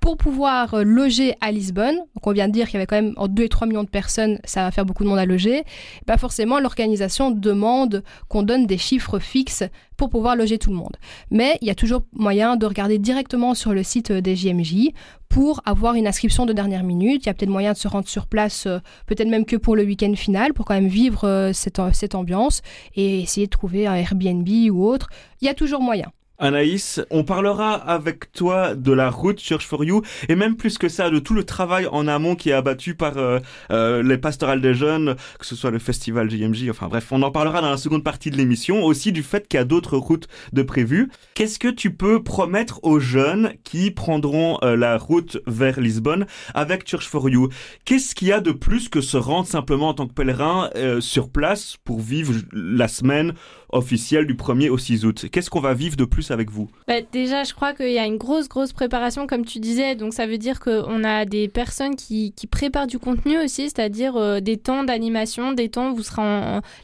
pour 0.07 0.15
pouvoir 0.15 0.73
euh, 0.73 0.83
loger 0.83 1.35
à 1.41 1.51
Lisbonne, 1.51 1.97
donc 1.97 2.25
on 2.25 2.31
vient 2.31 2.47
de 2.47 2.53
dire 2.53 2.67
qu'il 2.67 2.75
y 2.75 2.77
avait 2.77 2.85
quand 2.85 2.95
même 2.95 3.13
entre 3.17 3.33
2 3.33 3.43
et 3.43 3.49
3 3.49 3.67
millions 3.67 3.83
de 3.83 3.89
personnes, 3.89 4.39
ça 4.45 4.63
va 4.63 4.71
faire 4.71 4.85
beaucoup 4.85 5.03
de 5.03 5.09
monde 5.09 5.19
à 5.19 5.25
loger, 5.25 5.65
bah 6.05 6.15
forcément 6.15 6.61
l'organisation 6.61 7.29
demande 7.29 8.05
qu'on 8.29 8.41
donne 8.41 8.67
des 8.67 8.77
chiffres 8.77 9.19
fixes 9.19 9.65
pour 9.97 10.09
pouvoir 10.09 10.37
loger 10.37 10.59
tout 10.59 10.69
le 10.69 10.77
monde. 10.77 10.95
Mais 11.29 11.57
il 11.59 11.67
y 11.67 11.71
a 11.71 11.75
toujours 11.75 12.03
moyen 12.13 12.55
de 12.55 12.65
regarder 12.65 12.99
directement 12.99 13.53
sur 13.53 13.73
le 13.73 13.83
site 13.83 14.13
des 14.13 14.37
JMJ 14.37 14.91
pour 15.27 15.59
avoir 15.65 15.95
une 15.95 16.07
inscription 16.07 16.45
de 16.45 16.53
dernière 16.53 16.85
minute. 16.85 17.25
Il 17.25 17.27
y 17.27 17.29
a 17.29 17.33
peut-être 17.33 17.49
moyen 17.49 17.73
de 17.73 17.77
se 17.77 17.89
rendre 17.89 18.07
sur 18.07 18.27
place, 18.27 18.65
euh, 18.65 18.79
peut-être 19.07 19.27
même 19.27 19.43
que 19.43 19.57
pour 19.57 19.75
le 19.75 19.83
week-end 19.83 20.15
final, 20.15 20.53
pour 20.53 20.63
quand 20.63 20.75
même 20.75 20.87
vivre 20.87 21.25
euh, 21.25 21.51
cette, 21.51 21.81
cette 21.91 22.15
ambiance 22.15 22.61
et 22.95 23.23
essayer 23.23 23.47
de 23.47 23.51
trouver 23.51 23.87
un 23.87 23.95
Airbnb 23.95 24.47
ou 24.71 24.85
autre. 24.85 25.09
Il 25.41 25.47
y 25.47 25.49
a 25.49 25.53
toujours 25.53 25.81
moyen. 25.81 26.13
Anaïs, 26.39 27.01
on 27.10 27.24
parlera 27.24 27.74
avec 27.74 28.32
toi 28.32 28.75
de 28.75 28.91
la 28.91 29.10
route 29.10 29.39
Church 29.39 29.65
for 29.65 29.84
You 29.84 30.03
et 30.29 30.36
même 30.36 30.56
plus 30.56 30.77
que 30.77 30.88
ça 30.88 31.10
de 31.10 31.17
tout 31.17 31.34
le 31.34 31.44
travail 31.44 31.88
en 31.91 32.08
amont 32.08 32.36
qui 32.36 32.51
est 32.51 32.53
abattu 32.53 32.94
par 32.94 33.17
euh, 33.17 33.39
euh, 33.72 34.03
les 34.03 34.20
pastorales 34.20 34.62
des 34.62 34.75
jeunes, 34.75 35.15
que 35.39 35.46
ce 35.48 35.56
soit 35.56 35.72
le 35.72 35.79
festival 35.79 36.29
JMJ, 36.29 36.70
enfin 36.70 36.89
bref, 36.89 37.08
on 37.10 37.24
en 37.24 37.32
parlera 37.32 37.62
dans 37.62 37.72
la 37.72 37.77
seconde 37.77 38.03
partie 38.03 38.29
de 38.29 38.38
l'émission, 38.38 38.84
aussi 38.84 39.12
du 39.12 39.24
fait 39.24 39.48
qu'il 39.48 39.58
y 39.58 39.62
a 39.62 39.65
d'autres 39.65 39.98
routes 39.98 40.27
de 40.53 40.62
prévues. 40.62 41.10
Qu'est-ce 41.34 41.58
que 41.58 41.70
tu 41.70 41.91
peux 41.91 42.22
promettre 42.22 42.82
aux 42.84 43.00
jeunes 43.00 43.53
qui 43.63 43.89
prendront 43.89 44.60
euh, 44.62 44.75
la 44.75 45.00
route 45.00 45.39
vers 45.48 45.79
Lisbonne 45.79 46.27
avec 46.53 46.88
Church 46.88 47.08
for 47.08 47.27
You? 47.32 47.50
Qu'est-ce 47.84 48.13
qu'il 48.13 48.27
y 48.27 48.32
a 48.32 48.41
de 48.41 48.51
plus 48.51 48.89
que 48.89 49.01
se 49.01 49.17
rendre 49.17 49.48
simplement 49.48 49.89
en 49.89 49.94
tant 49.96 50.08
que 50.08 50.13
pèlerin 50.13 50.70
sur 51.00 51.29
place 51.29 51.77
pour 51.84 52.00
vivre 52.00 52.34
la 52.53 52.88
semaine 52.88 53.34
officielle 53.69 54.25
du 54.25 54.36
1er 54.36 54.69
au 54.69 54.77
6 54.77 55.05
août. 55.05 55.25
Qu'est-ce 55.31 55.50
qu'on 55.50 55.59
va 55.59 55.74
vivre 55.74 55.97
de 55.97 56.05
plus 56.05 56.31
avec 56.31 56.50
vous? 56.50 56.69
Bah, 56.88 57.01
Déjà, 57.12 57.43
je 57.43 57.53
crois 57.53 57.74
qu'il 57.74 57.91
y 57.91 58.00
a 58.00 58.05
une 58.05 58.17
grosse, 58.17 58.47
grosse 58.47 58.74
préparation, 58.74 59.27
comme 59.27 59.45
tu 59.45 59.59
disais. 59.59 59.95
Donc, 59.95 60.13
ça 60.13 60.25
veut 60.25 60.38
dire 60.38 60.59
qu'on 60.59 61.03
a 61.03 61.25
des 61.25 61.47
personnes 61.47 61.95
qui, 61.95 62.33
préparent 62.50 62.88
du 62.88 62.97
contenu 62.97 63.38
aussi, 63.38 63.63
c'est-à-dire 63.63 64.15
euh, 64.15 64.39
des 64.39 64.57
temps 64.57 64.83
d'animation, 64.83 65.51
des 65.51 65.69
temps 65.69 65.91
où 65.91 65.95
vous 65.95 66.03
serez 66.03 66.17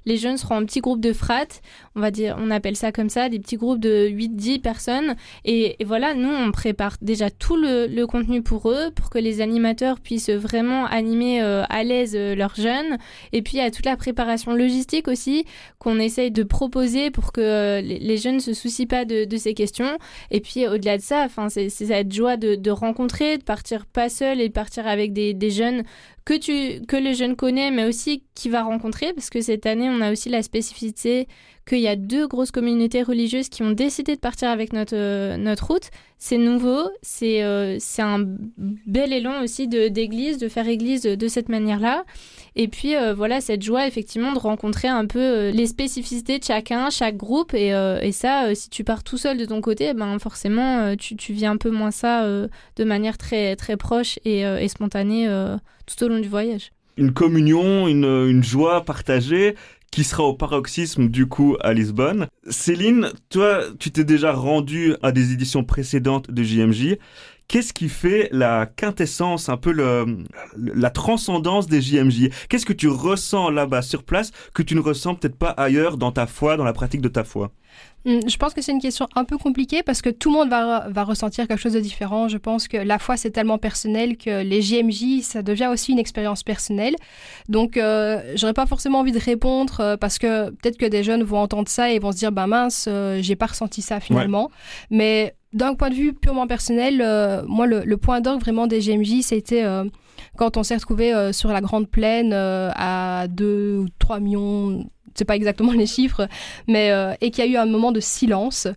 les 0.05 0.17
jeunes 0.17 0.37
seront 0.37 0.57
en 0.57 0.65
petits 0.65 0.81
groupes 0.81 0.99
de 0.99 1.13
frat. 1.13 1.45
On 1.95 2.01
va 2.01 2.11
dire, 2.11 2.35
on 2.39 2.51
appelle 2.51 2.75
ça 2.75 2.91
comme 2.91 3.09
ça, 3.09 3.29
des 3.29 3.39
petits 3.39 3.55
groupes 3.55 3.79
de 3.79 4.09
8-10 4.09 4.61
personnes. 4.61 5.15
Et, 5.45 5.77
voilà, 5.85 6.13
nous, 6.13 6.29
on 6.29 6.51
prépare 6.51 6.97
déjà 7.01 7.29
tout 7.29 7.55
le, 7.55 7.87
le, 7.87 8.07
contenu 8.07 8.41
pour 8.41 8.69
eux, 8.69 8.91
pour 8.93 9.09
que 9.09 9.17
les 9.17 9.41
animateurs 9.41 9.99
puissent 9.99 10.29
vraiment 10.29 10.85
animer 10.87 11.41
euh, 11.41 11.63
à 11.69 11.83
l'aise 11.83 12.15
euh, 12.15 12.35
leurs 12.35 12.55
jeunes. 12.55 12.97
Et 13.31 13.41
puis, 13.41 13.53
il 13.55 13.59
y 13.59 13.61
a 13.61 13.71
toute 13.71 13.85
la 13.85 13.95
préparation 13.95 14.53
logistique 14.53 15.07
aussi 15.07 15.45
qu'on 15.79 15.99
essaye 15.99 16.31
de 16.31 16.43
proposer 16.43 16.72
pour 17.11 17.31
que 17.31 17.41
euh, 17.41 17.81
les 17.81 18.17
jeunes 18.17 18.35
ne 18.35 18.39
se 18.39 18.53
soucient 18.53 18.87
pas 18.87 19.05
de, 19.05 19.37
ces 19.37 19.53
questions. 19.53 19.97
Et 20.31 20.41
puis 20.41 20.67
au-delà 20.67 20.97
de 20.97 21.01
ça, 21.01 21.27
c'est 21.49 21.69
cette 21.69 22.11
joie 22.11 22.37
de, 22.37 22.71
rencontrer, 22.71 23.37
de 23.37 23.43
partir 23.43 23.85
pas 23.85 24.09
seul 24.09 24.41
et 24.41 24.49
de 24.49 24.53
partir 24.53 24.87
avec 24.87 25.13
des, 25.13 25.49
jeunes 25.49 25.83
que, 26.25 26.33
tu, 26.33 26.85
que 26.85 26.97
le 26.97 27.13
jeune 27.13 27.35
connaît, 27.35 27.71
mais 27.71 27.85
aussi 27.85 28.23
qui 28.35 28.49
va 28.49 28.63
rencontrer, 28.63 29.13
parce 29.13 29.29
que 29.29 29.41
cette 29.41 29.65
année, 29.65 29.89
on 29.89 30.01
a 30.01 30.11
aussi 30.11 30.29
la 30.29 30.41
spécificité 30.41 31.27
qu'il 31.67 31.79
y 31.79 31.87
a 31.87 31.95
deux 31.95 32.27
grosses 32.27 32.51
communautés 32.51 33.03
religieuses 33.03 33.49
qui 33.49 33.63
ont 33.63 33.71
décidé 33.71 34.15
de 34.15 34.19
partir 34.19 34.49
avec 34.49 34.73
notre, 34.73 34.95
euh, 34.95 35.37
notre 35.37 35.67
route. 35.67 35.89
C'est 36.17 36.37
nouveau, 36.37 36.89
c'est 37.01 37.43
euh, 37.43 37.77
un 37.99 38.25
bel 38.57 39.13
élan 39.13 39.41
aussi 39.43 39.67
d'église, 39.67 40.37
de, 40.37 40.47
faire 40.47 40.67
église 40.67 41.03
de, 41.03 41.27
cette 41.27 41.49
manière-là. 41.49 42.05
Et 42.55 42.67
puis 42.67 42.95
euh, 42.95 43.13
voilà, 43.13 43.41
cette 43.41 43.63
joie 43.63 43.87
effectivement 43.87 44.33
de 44.33 44.39
rencontrer 44.39 44.87
un 44.87 45.05
peu 45.05 45.49
les 45.49 45.67
spécificités 45.67 46.39
de 46.39 46.43
chacun, 46.43 46.89
chaque 46.89 47.17
groupe. 47.17 47.53
Et, 47.53 47.69
et 47.69 48.11
ça, 48.11 48.53
si 48.55 48.69
tu 48.69 48.83
pars 48.83 49.03
tout 49.03 49.17
seul 49.17 49.37
de 49.37 49.45
ton 49.45 49.61
côté, 49.61 49.93
ben 49.93 50.19
forcément, 50.19 50.95
tu, 50.95 51.33
vis 51.33 51.45
un 51.45 51.57
peu 51.57 51.71
moins 51.71 51.91
ça 51.91 52.27
de 52.27 52.83
manière 52.83 53.17
très, 53.17 53.55
très 53.55 53.77
proche 53.77 54.19
et, 54.25 54.67
spontanée 54.67 55.27
tout 55.85 56.03
au 56.03 56.07
long 56.07 56.19
du 56.19 56.29
voyage. 56.29 56.71
Une 56.97 57.11
communion, 57.11 57.87
une, 57.87 58.05
une 58.05 58.43
joie 58.43 58.85
partagée 58.85 59.55
qui 59.93 60.03
sera 60.03 60.23
au 60.23 60.33
paroxysme 60.33 61.07
du 61.07 61.27
coup 61.27 61.55
à 61.59 61.71
Lisbonne. 61.71 62.25
Céline, 62.49 63.11
toi, 63.29 63.61
tu 63.77 63.91
t'es 63.91 64.03
déjà 64.03 64.33
rendu 64.33 64.95
à 65.03 65.11
des 65.11 65.33
éditions 65.33 65.63
précédentes 65.63 66.31
de 66.31 66.41
JMJ. 66.41 66.97
Qu'est-ce 67.47 67.73
qui 67.73 67.89
fait 67.89 68.29
la 68.31 68.65
quintessence, 68.65 69.49
un 69.49 69.57
peu 69.57 69.71
le, 69.71 70.25
la 70.57 70.89
transcendance 70.89 71.67
des 71.67 71.81
JMJ 71.81 72.29
Qu'est-ce 72.49 72.65
que 72.65 72.73
tu 72.73 72.87
ressens 72.87 73.49
là-bas 73.49 73.81
sur 73.81 74.03
place 74.03 74.31
que 74.53 74.63
tu 74.63 74.75
ne 74.75 74.79
ressens 74.79 75.15
peut-être 75.15 75.37
pas 75.37 75.49
ailleurs 75.49 75.97
dans 75.97 76.11
ta 76.11 76.25
foi, 76.25 76.57
dans 76.57 76.63
la 76.63 76.73
pratique 76.73 77.01
de 77.01 77.09
ta 77.09 77.23
foi? 77.23 77.51
Je 78.05 78.35
pense 78.35 78.53
que 78.53 78.61
c'est 78.61 78.73
une 78.73 78.81
question 78.81 79.07
un 79.15 79.23
peu 79.23 79.37
compliquée 79.37 79.81
parce 79.81 80.01
que 80.01 80.09
tout 80.09 80.29
le 80.29 80.37
monde 80.37 80.49
va, 80.49 80.87
va 80.89 81.03
ressentir 81.03 81.47
quelque 81.47 81.59
chose 81.59 81.73
de 81.73 81.79
différent. 81.79 82.27
Je 82.27 82.37
pense 82.37 82.67
que 82.67 82.75
la 82.75 82.99
foi, 82.99 83.15
c'est 83.15 83.31
tellement 83.31 83.57
personnel 83.57 84.17
que 84.17 84.43
les 84.43 84.61
JMJ, 84.61 85.21
ça 85.21 85.41
devient 85.41 85.69
aussi 85.71 85.93
une 85.93 85.99
expérience 85.99 86.43
personnelle. 86.43 86.95
Donc, 87.47 87.77
euh, 87.77 88.33
j'aurais 88.35 88.53
pas 88.53 88.65
forcément 88.65 88.99
envie 88.99 89.13
de 89.13 89.19
répondre 89.19 89.79
euh, 89.79 89.97
parce 89.97 90.17
que 90.17 90.49
peut-être 90.49 90.77
que 90.77 90.85
des 90.85 91.03
jeunes 91.03 91.23
vont 91.23 91.39
entendre 91.39 91.69
ça 91.69 91.91
et 91.91 91.99
vont 91.99 92.11
se 92.11 92.17
dire, 92.17 92.33
bah 92.33 92.45
mince, 92.45 92.85
euh, 92.89 93.19
j'ai 93.21 93.37
pas 93.37 93.45
ressenti 93.45 93.81
ça 93.81 94.01
finalement. 94.01 94.51
Mais 94.89 95.35
d'un 95.53 95.73
point 95.73 95.89
de 95.89 95.95
vue 95.95 96.13
purement 96.13 96.47
personnel, 96.47 97.01
euh, 97.01 97.43
moi, 97.47 97.67
le, 97.67 97.83
le 97.85 97.97
point 97.97 98.19
d'orgue 98.19 98.41
vraiment 98.41 98.67
des 98.67 98.81
JMJ, 98.81 99.21
c'était 99.21 99.63
quand 100.35 100.57
on 100.57 100.63
s'est 100.63 100.75
retrouvé 100.75 101.31
sur 101.31 101.49
la 101.49 101.61
grande 101.61 101.87
plaine 101.87 102.33
à 102.33 103.27
2 103.29 103.77
ou 103.77 103.87
3 103.99 104.19
millions 104.19 104.89
sais 105.15 105.25
pas 105.25 105.35
exactement 105.35 105.71
les 105.73 105.85
chiffres, 105.85 106.27
mais 106.67 106.91
euh, 106.91 107.13
et 107.21 107.31
qu'il 107.31 107.45
y 107.45 107.47
a 107.47 107.51
eu 107.51 107.57
un 107.57 107.65
moment 107.65 107.91
de 107.91 107.99
silence. 107.99 108.67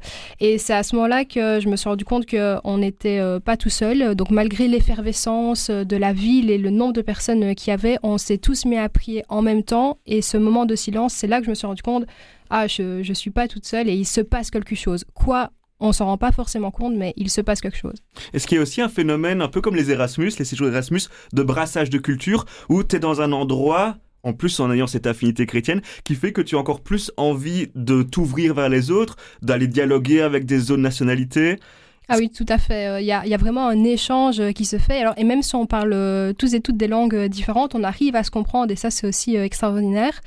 Et 0.41 0.59
c'est 0.59 0.75
à 0.75 0.83
ce 0.83 0.95
moment-là 0.97 1.25
que 1.25 1.61
je 1.61 1.69
me 1.69 1.77
suis 1.77 1.89
rendu 1.89 2.05
compte 2.05 2.27
qu'on 2.27 2.79
n'était 2.79 3.19
euh, 3.19 3.41
pas 3.41 3.57
tout 3.57 3.71
seul. 3.71 4.15
Donc 4.15 4.31
malgré 4.31 4.69
l'effervescence 4.69 5.71
de 5.71 5.97
la 5.97 6.13
ville 6.13 6.51
et 6.51 6.59
le 6.59 6.71
nombre 6.71 6.93
de 6.93 7.03
personnes 7.03 7.55
qu'il 7.55 7.71
y 7.71 7.75
avait, 7.75 7.99
on 8.03 8.19
s'est 8.19 8.39
tous 8.39 8.65
mis 8.65 8.79
à 8.79 8.89
prier 8.89 9.25
en 9.29 9.43
même 9.43 9.63
temps. 9.63 9.99
Et 10.07 10.23
ce 10.23 10.37
moment 10.37 10.67
de 10.67 10.75
silence, 10.75 11.15
c'est 11.15 11.27
là 11.27 11.39
que 11.39 11.45
je 11.45 11.51
me 11.51 11.55
suis 11.55 11.67
rendu 11.67 11.83
compte, 11.83 12.07
ah, 12.51 12.67
je 12.67 13.07
ne 13.07 13.15
suis 13.15 13.31
pas 13.31 13.49
toute 13.49 13.67
seule 13.67 13.89
et 13.89 13.95
il 13.95 14.07
se 14.07 14.21
passe 14.21 14.51
quelque 14.51 14.75
chose. 14.75 15.05
Quoi? 15.15 15.51
On 15.79 15.93
s'en 15.93 16.07
rend 16.07 16.17
pas 16.17 16.33
forcément 16.33 16.71
compte, 16.71 16.95
mais 16.97 17.13
il 17.17 17.31
se 17.31 17.41
passe 17.43 17.61
quelque 17.61 17.77
chose. 17.77 17.97
Est-ce 18.33 18.47
qu'il 18.47 18.57
y 18.57 18.59
a 18.59 18.63
aussi 18.63 18.81
un 18.81 18.89
phénomène 18.89 19.43
un 19.43 19.49
peu 19.49 19.61
comme 19.61 19.77
les 19.77 19.91
Erasmus, 19.91 20.33
les 20.39 20.45
séjours 20.45 20.69
Erasmus, 20.69 21.03
de 21.35 21.43
brassage 21.43 21.91
de 21.91 21.99
culture, 21.99 22.47
où 22.71 22.83
tu 22.83 22.97
es 22.97 22.99
dans 22.99 23.21
un 23.21 23.33
endroit 23.33 23.97
en 24.27 24.33
plus 24.33 24.59
en 24.59 24.71
ayant 24.73 24.89
cette 24.89 25.07
affinité 25.07 25.47
chrétienne, 25.47 25.81
qui 26.05 26.17
fait 26.17 26.33
que 26.33 26.43
tu 26.43 26.57
as 26.57 26.59
encore 26.59 26.83
plus 26.83 27.13
envie 27.17 27.69
de 27.77 28.03
t'ouvrir 28.03 28.55
vers 28.55 28.69
les 28.69 28.91
autres, 28.91 29.17
d'aller 29.41 29.69
dialoguer 29.69 30.21
avec 30.21 30.45
des 30.45 30.73
autres 30.73 30.83
nationalités. 30.83 31.59
Ah 32.09 32.17
oui, 32.19 32.31
tout 32.31 32.47
à 32.49 32.57
fait. 32.59 32.87
Euh, 32.87 33.01
il 33.01 33.07
y, 33.07 33.11
a, 33.11 33.27
y, 33.27 33.35
a, 33.35 33.37
vraiment 33.37 33.67
un 33.67 33.83
échange 33.83 34.39
euh, 34.39 34.53
qui 34.53 34.65
se 34.65 34.79
fait. 34.79 35.03
Et 35.17 35.25
même 35.25 35.43
si 35.43 35.57
on 35.57 35.67
parle 35.67 35.93
euh, 35.93 36.33
tous 36.33 36.55
et 36.55 36.61
toutes 36.61 36.77
des 36.77 36.87
langues 36.87 37.27
différentes, 37.27 37.75
on 37.75 37.83
arrive 37.83 38.15
à 38.15 38.23
se 38.23 38.31
comprendre 38.31 38.71
et 38.71 38.77
ça, 38.77 38.91
c'est 38.91 39.09
aussi 39.09 39.35
extraordinaire. 39.35 40.21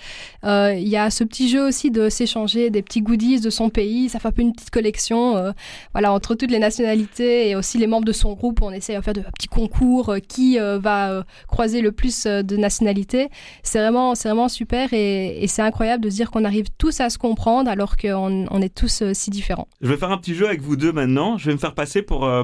Il 0.44 0.88
y 0.88 0.98
a 0.98 1.10
ce 1.10 1.24
petit 1.24 1.48
jeu 1.48 1.66
aussi 1.66 1.90
de 1.90 2.10
s'échanger 2.10 2.70
des 2.70 2.82
petits 2.82 3.02
goodies 3.02 3.40
de 3.40 3.50
son 3.50 3.70
pays. 3.70 4.10
Ça 4.10 4.20
fait 4.20 4.28
un 4.28 4.32
peu 4.32 4.42
une 4.42 4.52
petite 4.52 4.72
collection 4.72 5.54
voilà, 5.94 6.12
entre 6.12 6.36
toutes 6.36 6.52
les 6.52 6.60
nationalités 6.60 7.50
et 7.50 7.56
aussi 7.56 7.78
les 7.78 7.88
membres 7.88 8.06
de 8.06 8.12
son 8.12 8.34
groupe. 8.34 8.62
On 8.62 8.72
essaie 8.72 8.96
de 8.96 9.02
faire 9.02 9.14
de 9.14 9.22
petits 9.22 9.48
concours 9.48 10.16
qui 10.28 10.58
va 10.58 11.24
croiser 11.48 11.82
le 11.82 11.92
plus 11.92 12.26
de 12.26 12.58
nationalités. 12.58 13.30
C'est 13.64 13.80
vraiment, 13.80 14.14
vraiment 14.14 14.50
super 14.50 14.94
et, 14.94 15.46
c'est 15.48 15.62
incroyable 15.62 16.04
de 16.04 16.10
se 16.10 16.16
dire 16.16 16.32
qu'on 16.32 16.46
arrive 16.46 16.68
tous 16.78 17.00
à 17.00 17.10
se 17.10 17.18
comprendre 17.18 17.70
alors 17.70 17.98
qu'on 17.98 18.46
on 18.50 18.62
est 18.62 18.74
tous 18.74 19.04
si 19.14 19.30
différents. 19.30 19.68
Je 19.82 19.90
vais 19.90 19.98
faire 19.98 20.12
un 20.12 20.18
petit 20.18 20.36
jeu 20.36 20.46
avec 20.46 20.62
vous 20.62 20.76
deux 20.76 20.92
maintenant. 20.92 21.38
Je 21.38 21.48
vais 21.48 21.54
me 21.54 21.58
faire 21.58 21.69
passer 21.72 22.02
pour 22.02 22.26
euh, 22.26 22.44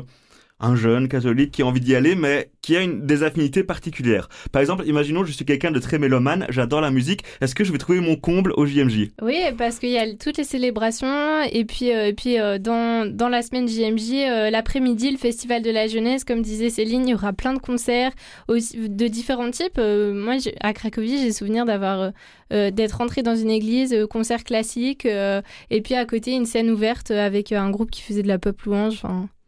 un 0.60 0.76
jeune 0.76 1.08
catholique 1.08 1.52
qui 1.52 1.62
a 1.62 1.66
envie 1.66 1.82
d'y 1.82 1.96
aller, 1.96 2.16
mais 2.16 2.50
qui 2.62 2.76
a 2.78 2.82
une, 2.82 3.06
des 3.06 3.24
affinités 3.24 3.64
particulières. 3.64 4.30
Par 4.52 4.62
exemple, 4.62 4.86
imaginons, 4.88 5.26
je 5.26 5.32
suis 5.32 5.46
quelqu'un 5.46 5.72
de 5.72 5.80
très 5.80 6.00
mélomane, 6.00 6.46
j'adore 6.50 6.82
la 6.82 6.92
musique. 6.92 7.24
Est-ce 7.42 7.54
que 7.54 7.64
je 7.64 7.72
vais 7.72 7.78
trouver 7.78 8.00
mon 8.00 8.16
comble 8.16 8.54
au 8.56 8.66
JMJ 8.66 9.12
Oui, 9.22 9.40
parce 9.58 9.80
qu'il 9.80 9.90
y 9.90 9.98
a 9.98 10.14
toutes 10.16 10.38
les 10.38 10.44
célébrations, 10.44 11.44
et 11.52 11.66
puis, 11.66 11.92
euh, 11.92 12.08
et 12.08 12.14
puis 12.14 12.40
euh, 12.40 12.58
dans, 12.58 13.06
dans 13.06 13.30
la 13.30 13.42
semaine 13.42 13.68
JMJ, 13.68 14.52
l'après-midi, 14.52 15.12
le 15.12 15.18
festival 15.18 15.62
de 15.62 15.72
la 15.72 15.88
jeunesse, 15.88 16.24
comme 16.24 16.42
disait 16.42 16.70
Céline, 16.70 17.08
il 17.08 17.12
y 17.12 17.14
aura 17.14 17.34
plein 17.34 17.54
de 17.54 17.60
concerts 17.60 18.14
de 18.48 19.08
différents 19.08 19.52
types. 19.52 19.78
moi, 19.78 20.36
à 20.62 20.74
Cracovie, 20.74 21.22
j'ai 21.22 21.32
souvenir 21.32 21.66
d'avoir 21.66 22.12
d'être 22.50 22.98
rentré 22.98 23.24
dans 23.24 23.36
une 23.36 23.50
église, 23.50 23.96
concert 24.10 24.44
classique, 24.44 25.06
et 25.06 25.82
puis 25.82 25.96
à 25.96 26.06
côté 26.06 26.32
une 26.32 26.46
scène 26.46 26.70
ouverte 26.70 27.12
avec 27.12 27.52
un 27.52 27.70
groupe 27.70 27.92
qui 27.92 28.02
faisait 28.02 28.24
de 28.24 28.28
la 28.28 28.40
pop 28.40 28.62
louange. 28.62 29.02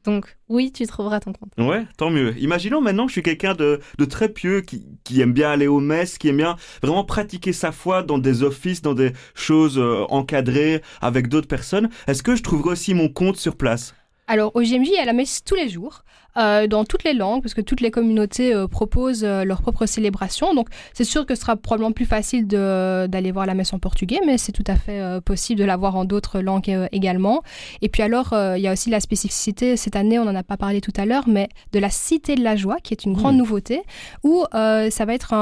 Donc 0.07 0.37
oui, 0.47 0.71
tu 0.71 0.87
trouveras 0.87 1.19
ton 1.19 1.33
compte. 1.33 1.51
Ouais, 1.57 1.85
tant 1.97 2.09
mieux. 2.09 2.33
Imaginons 2.39 2.79
maintenant 2.79 3.03
que 3.03 3.09
je 3.09 3.15
suis 3.15 3.23
quelqu'un 3.23 3.53
de, 3.53 3.81
très 4.09 4.29
pieux, 4.29 4.61
qui, 4.61 5.21
aime 5.21 5.33
bien 5.33 5.51
aller 5.51 5.67
aux 5.67 5.81
messes, 5.81 6.17
qui 6.17 6.29
aime 6.29 6.37
bien 6.37 6.55
vraiment 6.81 7.03
pratiquer 7.03 7.51
sa 7.51 7.73
foi 7.73 8.03
dans 8.03 8.17
des 8.17 8.41
offices, 8.41 8.81
dans 8.81 8.93
des 8.93 9.11
choses 9.35 9.77
euh, 9.77 10.05
encadrées 10.07 10.81
avec 11.01 11.27
d'autres 11.27 11.49
personnes. 11.49 11.89
Est-ce 12.07 12.23
que 12.23 12.37
je 12.37 12.43
trouverai 12.43 12.69
aussi 12.69 12.93
mon 12.93 13.09
compte 13.09 13.35
sur 13.35 13.57
place? 13.57 13.95
Alors, 14.29 14.51
au 14.55 14.61
JMJ, 14.61 14.89
il 14.89 14.93
y 14.93 14.97
a 14.97 15.05
la 15.05 15.13
messe 15.13 15.41
tous 15.45 15.55
les 15.55 15.69
jours, 15.69 16.03
euh, 16.35 16.67
dans 16.67 16.83
toutes 16.83 17.05
les 17.05 17.13
langues, 17.13 17.41
parce 17.41 17.53
que 17.53 17.61
toutes 17.61 17.79
les 17.79 17.91
communautés 17.91 18.53
euh, 18.53 18.67
proposent 18.67 19.23
euh, 19.23 19.45
leur 19.45 19.61
propre 19.61 19.85
célébration. 19.85 20.53
Donc, 20.53 20.67
c'est 20.93 21.05
sûr 21.05 21.25
que 21.25 21.33
ce 21.33 21.41
sera 21.41 21.55
probablement 21.55 21.93
plus 21.93 22.05
facile 22.05 22.45
d'aller 22.45 23.31
voir 23.31 23.45
la 23.45 23.53
messe 23.53 23.71
en 23.71 23.79
portugais, 23.79 24.19
mais 24.25 24.37
c'est 24.37 24.51
tout 24.51 24.65
à 24.67 24.75
fait 24.75 25.21
possible 25.21 25.59
de 25.61 25.65
la 25.65 25.77
voir 25.77 25.95
en 25.95 26.03
d'autres 26.03 26.41
langues 26.41 26.87
également. 26.91 27.41
Et 27.81 27.87
puis 27.87 28.03
alors, 28.03 28.33
il 28.55 28.61
y 28.61 28.67
a 28.67 28.73
aussi 28.73 28.89
la 28.89 28.99
spécificité, 28.99 29.77
cette 29.77 29.95
année, 29.95 30.19
on 30.19 30.25
n'en 30.25 30.35
a 30.35 30.43
pas 30.43 30.57
parlé 30.57 30.81
tout 30.81 30.93
à 30.97 31.05
l'heure, 31.05 31.27
mais 31.27 31.47
de 31.71 31.79
la 31.79 31.89
Cité 31.89 32.35
de 32.35 32.43
la 32.43 32.55
Joie, 32.55 32.77
qui 32.83 32.93
est 32.93 33.05
une 33.05 33.13
grande 33.13 33.35
mmh. 33.35 33.39
nouveauté, 33.39 33.81
où 34.23 34.43
ça 34.51 35.05
va 35.05 35.13
être 35.13 35.33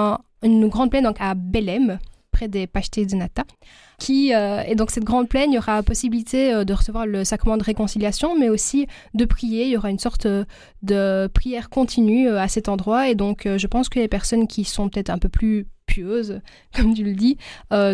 une 0.43 0.67
grande 0.67 0.91
plaine 0.91 1.05
donc, 1.05 1.17
à 1.19 1.33
Belém, 1.33 1.97
près 2.31 2.47
des 2.47 2.67
Pachetés 2.67 3.05
de 3.05 3.15
Nata. 3.15 3.43
Qui, 3.97 4.33
euh, 4.33 4.61
et 4.67 4.75
donc 4.75 4.91
cette 4.91 5.03
grande 5.03 5.29
plaine, 5.29 5.51
il 5.51 5.55
y 5.55 5.57
aura 5.57 5.81
possibilité 5.83 6.53
euh, 6.53 6.65
de 6.65 6.73
recevoir 6.73 7.05
le 7.05 7.23
sacrement 7.23 7.57
de 7.57 7.63
réconciliation, 7.63 8.37
mais 8.37 8.49
aussi 8.49 8.87
de 9.13 9.25
prier. 9.25 9.65
Il 9.65 9.69
y 9.69 9.77
aura 9.77 9.89
une 9.89 9.99
sorte 9.99 10.25
euh, 10.25 10.45
de 10.81 11.27
prière 11.27 11.69
continue 11.69 12.29
à 12.29 12.47
cet 12.47 12.69
endroit. 12.69 13.09
Et 13.09 13.15
donc 13.15 13.47
je 13.57 13.67
pense 13.67 13.89
que 13.89 13.99
les 13.99 14.07
personnes 14.07 14.47
qui 14.47 14.63
sont 14.63 14.89
peut-être 14.89 15.09
un 15.09 15.17
peu 15.17 15.29
plus 15.29 15.67
pieuses, 15.85 16.41
comme 16.75 16.93
tu 16.93 17.03
le 17.03 17.13
dis, 17.13 17.37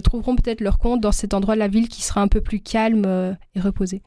trouveront 0.03 0.35
peut-être 0.35 0.61
leur 0.61 0.77
compte 0.77 1.01
dans 1.01 1.11
cet 1.11 1.33
endroit 1.33 1.55
de 1.55 1.59
la 1.59 1.67
ville 1.67 1.89
qui 1.89 2.01
sera 2.01 2.21
un 2.21 2.27
peu 2.27 2.41
plus 2.41 2.59
calme 2.59 3.37
et 3.55 3.59
reposé. 3.59 4.01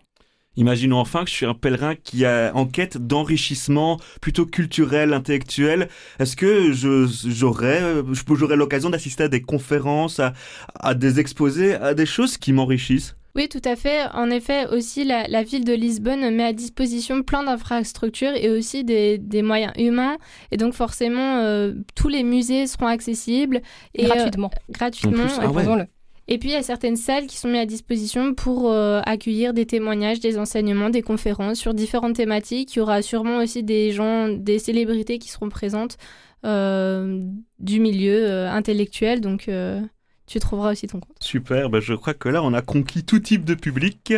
Imaginons 0.56 0.98
enfin 0.98 1.24
que 1.24 1.30
je 1.30 1.34
suis 1.34 1.46
un 1.46 1.54
pèlerin 1.54 1.94
qui 1.96 2.24
a 2.24 2.52
en 2.54 2.66
quête 2.66 2.98
d'enrichissement 2.98 3.98
plutôt 4.20 4.46
culturel, 4.46 5.12
intellectuel. 5.12 5.88
Est-ce 6.18 6.36
que 6.36 6.72
j'aurais 6.72 7.82
j'aurais 8.12 8.56
l'occasion 8.56 8.90
d'assister 8.90 9.24
à 9.24 9.28
des 9.28 9.42
conférences, 9.42 10.20
à, 10.74 10.94
des 10.94 11.20
exposés, 11.20 11.74
à 11.74 11.94
des 11.94 12.06
choses 12.06 12.38
qui 12.38 12.52
m'enrichissent? 12.52 13.16
Oui, 13.36 13.48
tout 13.48 13.62
à 13.64 13.74
fait. 13.74 14.06
En 14.12 14.30
effet, 14.30 14.68
aussi, 14.68 15.04
la, 15.04 15.42
ville 15.42 15.64
de 15.64 15.72
Lisbonne 15.72 16.30
met 16.32 16.44
à 16.44 16.52
disposition 16.52 17.22
plein 17.22 17.42
d'infrastructures 17.42 18.32
et 18.36 18.48
aussi 18.48 18.84
des, 18.84 19.42
moyens 19.42 19.72
humains. 19.76 20.18
Et 20.52 20.56
donc, 20.56 20.72
forcément, 20.72 21.38
euh, 21.38 21.72
tous 21.96 22.08
les 22.08 22.22
musées 22.22 22.68
seront 22.68 22.86
accessibles. 22.86 23.60
Et, 23.94 24.04
gratuitement. 24.04 24.50
Euh, 24.54 24.72
gratuitement. 24.72 25.26
Ah 25.40 25.50
ouais. 25.50 25.88
Et 26.26 26.38
puis 26.38 26.50
il 26.50 26.52
y 26.52 26.56
a 26.56 26.62
certaines 26.62 26.96
salles 26.96 27.26
qui 27.26 27.36
sont 27.36 27.48
mises 27.48 27.60
à 27.60 27.66
disposition 27.66 28.34
pour 28.34 28.70
euh, 28.70 29.00
accueillir 29.04 29.52
des 29.52 29.66
témoignages, 29.66 30.20
des 30.20 30.38
enseignements, 30.38 30.88
des 30.88 31.02
conférences 31.02 31.58
sur 31.58 31.74
différentes 31.74 32.16
thématiques. 32.16 32.74
Il 32.74 32.78
y 32.78 32.82
aura 32.82 33.02
sûrement 33.02 33.38
aussi 33.38 33.62
des 33.62 33.92
gens, 33.92 34.28
des 34.28 34.58
célébrités 34.58 35.18
qui 35.18 35.28
seront 35.28 35.50
présentes 35.50 35.98
euh, 36.46 37.22
du 37.58 37.78
milieu 37.78 38.24
euh, 38.24 38.50
intellectuel. 38.50 39.20
Donc 39.20 39.50
tu 40.26 40.40
trouveras 40.40 40.72
aussi 40.72 40.86
ton 40.86 41.00
compte. 41.00 41.16
Super, 41.20 41.68
bah, 41.68 41.80
je 41.80 41.92
crois 41.92 42.14
que 42.14 42.30
là 42.30 42.42
on 42.42 42.54
a 42.54 42.62
conquis 42.62 43.04
tout 43.04 43.20
type 43.20 43.44
de 43.44 43.54
public. 43.54 44.14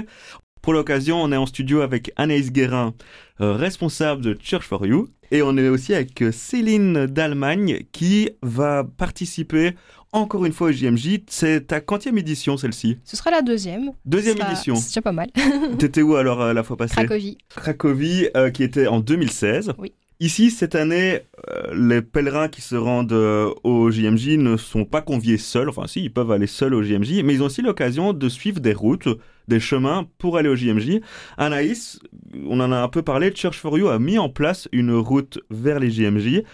Pour 0.62 0.72
l'occasion, 0.72 1.22
on 1.22 1.30
est 1.30 1.36
en 1.36 1.46
studio 1.46 1.80
avec 1.80 2.10
Anaïs 2.16 2.50
Guérin, 2.50 2.94
responsable 3.38 4.20
de 4.20 4.36
Church 4.40 4.66
for 4.66 4.84
You. 4.84 5.08
Et 5.30 5.42
on 5.42 5.56
est 5.56 5.68
aussi 5.68 5.94
avec 5.94 6.24
Céline 6.32 7.06
d'Allemagne 7.06 7.84
qui 7.92 8.30
va 8.42 8.82
participer 8.82 9.74
encore 10.16 10.44
une 10.44 10.52
fois 10.52 10.68
au 10.68 10.72
JMJ. 10.72 11.20
C'est 11.28 11.68
ta 11.68 11.80
quantième 11.80 12.18
édition 12.18 12.56
celle-ci 12.56 12.98
Ce 13.04 13.16
sera 13.16 13.30
la 13.30 13.42
deuxième. 13.42 13.92
Deuxième 14.04 14.38
édition. 14.38 14.76
C'est 14.76 14.88
déjà 14.88 15.02
pas 15.02 15.12
mal. 15.12 15.30
T'étais 15.78 16.02
où 16.02 16.16
alors 16.16 16.40
euh, 16.40 16.52
la 16.52 16.62
fois 16.62 16.76
passée 16.76 16.94
Cracovie. 16.94 17.38
Cracovie, 17.48 18.28
euh, 18.36 18.50
qui 18.50 18.62
était 18.62 18.86
en 18.86 19.00
2016. 19.00 19.72
Oui. 19.78 19.92
Ici, 20.18 20.50
cette 20.50 20.74
année, 20.74 21.20
euh, 21.50 21.74
les 21.74 22.00
pèlerins 22.00 22.48
qui 22.48 22.62
se 22.62 22.74
rendent 22.74 23.12
au 23.12 23.90
JMJ 23.90 24.38
ne 24.38 24.56
sont 24.56 24.86
pas 24.86 25.02
conviés 25.02 25.36
seuls. 25.36 25.68
Enfin, 25.68 25.86
si, 25.86 26.02
ils 26.02 26.12
peuvent 26.12 26.30
aller 26.30 26.46
seuls 26.46 26.72
au 26.72 26.82
JMJ, 26.82 27.22
mais 27.22 27.34
ils 27.34 27.42
ont 27.42 27.46
aussi 27.46 27.60
l'occasion 27.60 28.14
de 28.14 28.28
suivre 28.30 28.60
des 28.60 28.72
routes, 28.72 29.08
des 29.46 29.60
chemins 29.60 30.06
pour 30.16 30.38
aller 30.38 30.48
au 30.48 30.56
JMJ. 30.56 31.00
Anaïs, 31.36 32.00
on 32.46 32.60
en 32.60 32.72
a 32.72 32.78
un 32.78 32.88
peu 32.88 33.02
parlé, 33.02 33.30
Church 33.34 33.58
for 33.58 33.76
You 33.76 33.88
a 33.88 33.98
mis 33.98 34.18
en 34.18 34.30
place 34.30 34.68
une 34.72 34.94
route 34.94 35.38
vers 35.50 35.80
les 35.80 35.90
JMJ. 35.90 36.44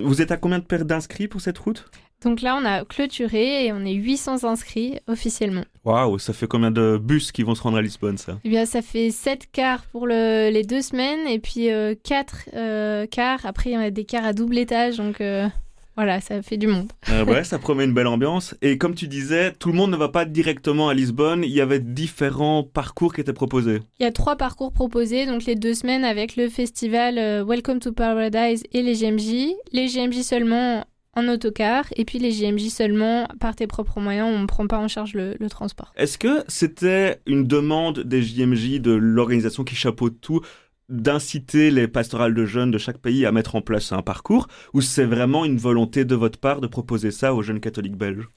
Vous 0.00 0.20
êtes 0.20 0.32
à 0.32 0.36
combien 0.36 0.58
de 0.58 0.64
paires 0.64 0.84
d'inscrits 0.84 1.28
pour 1.28 1.40
cette 1.40 1.58
route? 1.58 1.88
Donc 2.24 2.40
là, 2.40 2.58
on 2.60 2.64
a 2.64 2.84
clôturé 2.84 3.66
et 3.66 3.72
on 3.72 3.84
est 3.84 3.94
800 3.94 4.44
inscrits 4.44 4.98
officiellement. 5.08 5.64
Waouh, 5.84 6.18
ça 6.18 6.32
fait 6.32 6.46
combien 6.46 6.70
de 6.70 6.98
bus 7.02 7.32
qui 7.32 7.42
vont 7.42 7.54
se 7.54 7.62
rendre 7.62 7.78
à 7.78 7.82
Lisbonne, 7.82 8.18
ça? 8.18 8.38
Eh 8.44 8.48
bien, 8.48 8.64
ça 8.66 8.82
fait 8.82 9.10
7 9.10 9.50
cars 9.50 9.84
pour 9.90 10.06
les 10.06 10.62
deux 10.62 10.82
semaines 10.82 11.26
et 11.26 11.40
puis 11.40 11.68
4 12.04 12.48
euh, 12.54 12.56
euh, 12.56 13.06
cars. 13.06 13.40
Après, 13.44 13.70
il 13.70 13.72
y 13.72 13.76
a 13.76 13.90
des 13.90 14.04
cars 14.04 14.24
à 14.24 14.32
double 14.32 14.58
étage, 14.58 14.98
donc 14.98 15.20
euh, 15.20 15.48
voilà, 15.96 16.20
ça 16.20 16.40
fait 16.42 16.56
du 16.56 16.68
monde. 16.68 16.92
ouais, 17.26 17.42
ça 17.42 17.58
promet 17.58 17.84
une 17.84 17.94
belle 17.94 18.06
ambiance. 18.06 18.54
Et 18.62 18.78
comme 18.78 18.94
tu 18.94 19.08
disais, 19.08 19.52
tout 19.52 19.70
le 19.70 19.74
monde 19.74 19.90
ne 19.90 19.96
va 19.96 20.08
pas 20.08 20.24
directement 20.24 20.88
à 20.88 20.94
Lisbonne. 20.94 21.42
Il 21.42 21.50
y 21.50 21.60
avait 21.60 21.80
différents 21.80 22.62
parcours 22.62 23.12
qui 23.12 23.20
étaient 23.20 23.32
proposés. 23.32 23.80
Il 23.98 24.04
y 24.04 24.06
a 24.06 24.12
trois 24.12 24.36
parcours 24.36 24.72
proposés, 24.72 25.26
donc 25.26 25.44
les 25.44 25.56
deux 25.56 25.74
semaines 25.74 26.04
avec 26.04 26.36
le 26.36 26.48
festival 26.48 27.44
Welcome 27.44 27.80
to 27.80 27.90
Paradise 27.90 28.62
et 28.72 28.82
les 28.82 28.94
GMJ. 28.94 29.54
Les 29.72 29.88
GMJ 29.88 30.22
seulement 30.22 30.84
en 31.14 31.28
autocar 31.28 31.86
et 31.96 32.04
puis 32.04 32.18
les 32.18 32.30
JMJ 32.30 32.68
seulement 32.68 33.26
par 33.40 33.54
tes 33.54 33.66
propres 33.66 34.00
moyens, 34.00 34.28
on 34.32 34.40
ne 34.40 34.46
prend 34.46 34.66
pas 34.66 34.78
en 34.78 34.88
charge 34.88 35.14
le, 35.14 35.36
transport. 35.48 35.92
Est-ce 35.96 36.18
que 36.18 36.44
c'était 36.48 37.20
une 37.26 37.46
demande 37.46 38.00
des 38.00 38.22
JMJ, 38.22 38.80
de 38.80 38.92
l'organisation 38.92 39.64
qui 39.64 39.74
chapeaute 39.74 40.20
tout, 40.20 40.40
d'inciter 40.88 41.70
les 41.70 41.88
pastorales 41.88 42.34
de 42.34 42.44
jeunes 42.44 42.70
de 42.70 42.78
chaque 42.78 42.98
pays 42.98 43.26
à 43.26 43.32
mettre 43.32 43.54
en 43.54 43.60
place 43.60 43.92
un 43.92 44.02
parcours 44.02 44.48
ou 44.72 44.80
c'est 44.80 45.04
vraiment 45.04 45.44
une 45.44 45.58
volonté 45.58 46.04
de 46.04 46.14
votre 46.14 46.38
part 46.38 46.60
de 46.60 46.66
proposer 46.66 47.10
ça 47.10 47.34
aux 47.34 47.42
jeunes 47.42 47.60
catholiques 47.60 47.96
belges? 47.96 48.28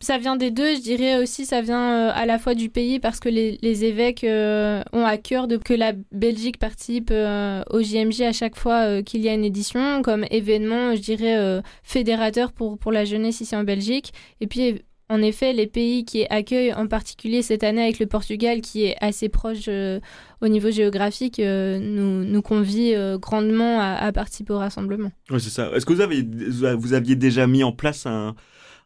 Ça 0.00 0.18
vient 0.18 0.36
des 0.36 0.50
deux, 0.50 0.74
je 0.76 0.80
dirais 0.80 1.22
aussi 1.22 1.46
ça 1.46 1.60
vient 1.60 2.08
euh, 2.08 2.12
à 2.14 2.26
la 2.26 2.38
fois 2.38 2.54
du 2.54 2.68
pays 2.68 3.00
parce 3.00 3.20
que 3.20 3.28
les, 3.28 3.84
évêques 3.84 4.24
euh, 4.24 4.82
ont 4.92 5.04
à 5.04 5.16
cœur 5.16 5.46
que 5.64 5.74
la 5.74 5.92
Belgique 6.12 6.58
participe 6.58 7.10
euh, 7.10 7.62
au 7.70 7.80
JMJ 7.80 8.22
à 8.22 8.32
chaque 8.32 8.56
fois 8.56 9.02
qu'il 9.02 9.22
y 9.22 9.28
a 9.28 9.34
une 9.34 9.44
édition 9.44 10.02
comme 10.02 10.24
événement, 10.30 10.94
je 10.94 11.00
dirais 11.00 11.62
fédérateur 11.82 12.52
pour 12.52 12.78
pour 12.78 12.92
la 12.92 13.04
jeunesse 13.04 13.40
ici 13.40 13.54
en 13.56 13.64
Belgique. 13.64 14.12
Et 14.40 14.46
puis 14.46 14.82
en 15.10 15.20
effet, 15.20 15.52
les 15.52 15.66
pays 15.66 16.04
qui 16.04 16.24
accueillent 16.30 16.72
en 16.72 16.86
particulier 16.86 17.42
cette 17.42 17.62
année 17.62 17.82
avec 17.82 17.98
le 17.98 18.06
Portugal 18.06 18.62
qui 18.62 18.84
est 18.84 18.96
assez 19.00 19.28
proche 19.28 19.68
au 20.40 20.48
niveau 20.48 20.70
géographique 20.70 21.38
nous, 21.38 22.24
nous 22.24 22.42
convie 22.42 22.94
grandement 23.20 23.80
à, 23.80 23.94
à, 23.94 24.12
participer 24.12 24.52
au 24.52 24.58
rassemblement. 24.58 25.12
Oui, 25.30 25.40
c'est 25.40 25.50
ça. 25.50 25.70
Est-ce 25.74 25.84
que 25.84 25.92
vous 25.92 26.00
avez 26.00 26.26
vous 26.74 26.94
aviez 26.94 27.16
déjà 27.16 27.46
mis 27.46 27.64
en 27.64 27.72
place 27.72 28.06
un 28.06 28.34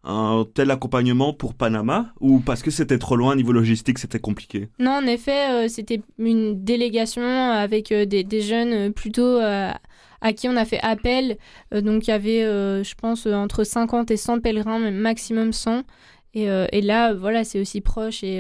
un 0.05 0.47
tel 0.55 0.71
accompagnement 0.71 1.33
pour 1.33 1.55
Panama 1.55 2.13
ou 2.21 2.41
parce 2.41 2.63
que 2.63 2.71
c'était 2.71 2.99
trop 2.99 3.17
loin 3.17 3.37
niveau 3.37 3.53
logistique, 3.53 3.99
c'était 3.99 4.21
compliqué? 4.21 4.69
Non, 4.79 4.93
en 4.93 5.07
effet, 5.07 5.51
euh, 5.51 5.69
c'était 5.69 6.01
une 6.19 6.65
délégation 6.65 7.23
avec 7.23 7.93
euh, 7.93 8.07
des, 8.07 8.41
jeunes 8.41 8.73
euh, 8.73 8.91
plutôt 8.91 9.39
à 10.21 10.33
qui 10.33 10.49
on 10.49 10.57
a 10.57 10.65
fait 10.65 10.81
appel. 10.81 11.39
donc 11.73 12.09
il 12.09 12.11
y 12.11 12.13
avait, 12.13 12.41
je 12.41 12.95
pense, 12.97 13.25
entre 13.27 13.63
50 13.63 14.11
et 14.11 14.17
100 14.17 14.41
pèlerins, 14.41 14.91
maximum 14.91 15.53
100. 15.53 15.85
Et, 16.35 16.47
et 16.73 16.81
là, 16.83 17.15
voilà, 17.15 17.45
c'est 17.45 17.61
aussi 17.61 17.81
proche 17.81 18.25
et, 18.25 18.39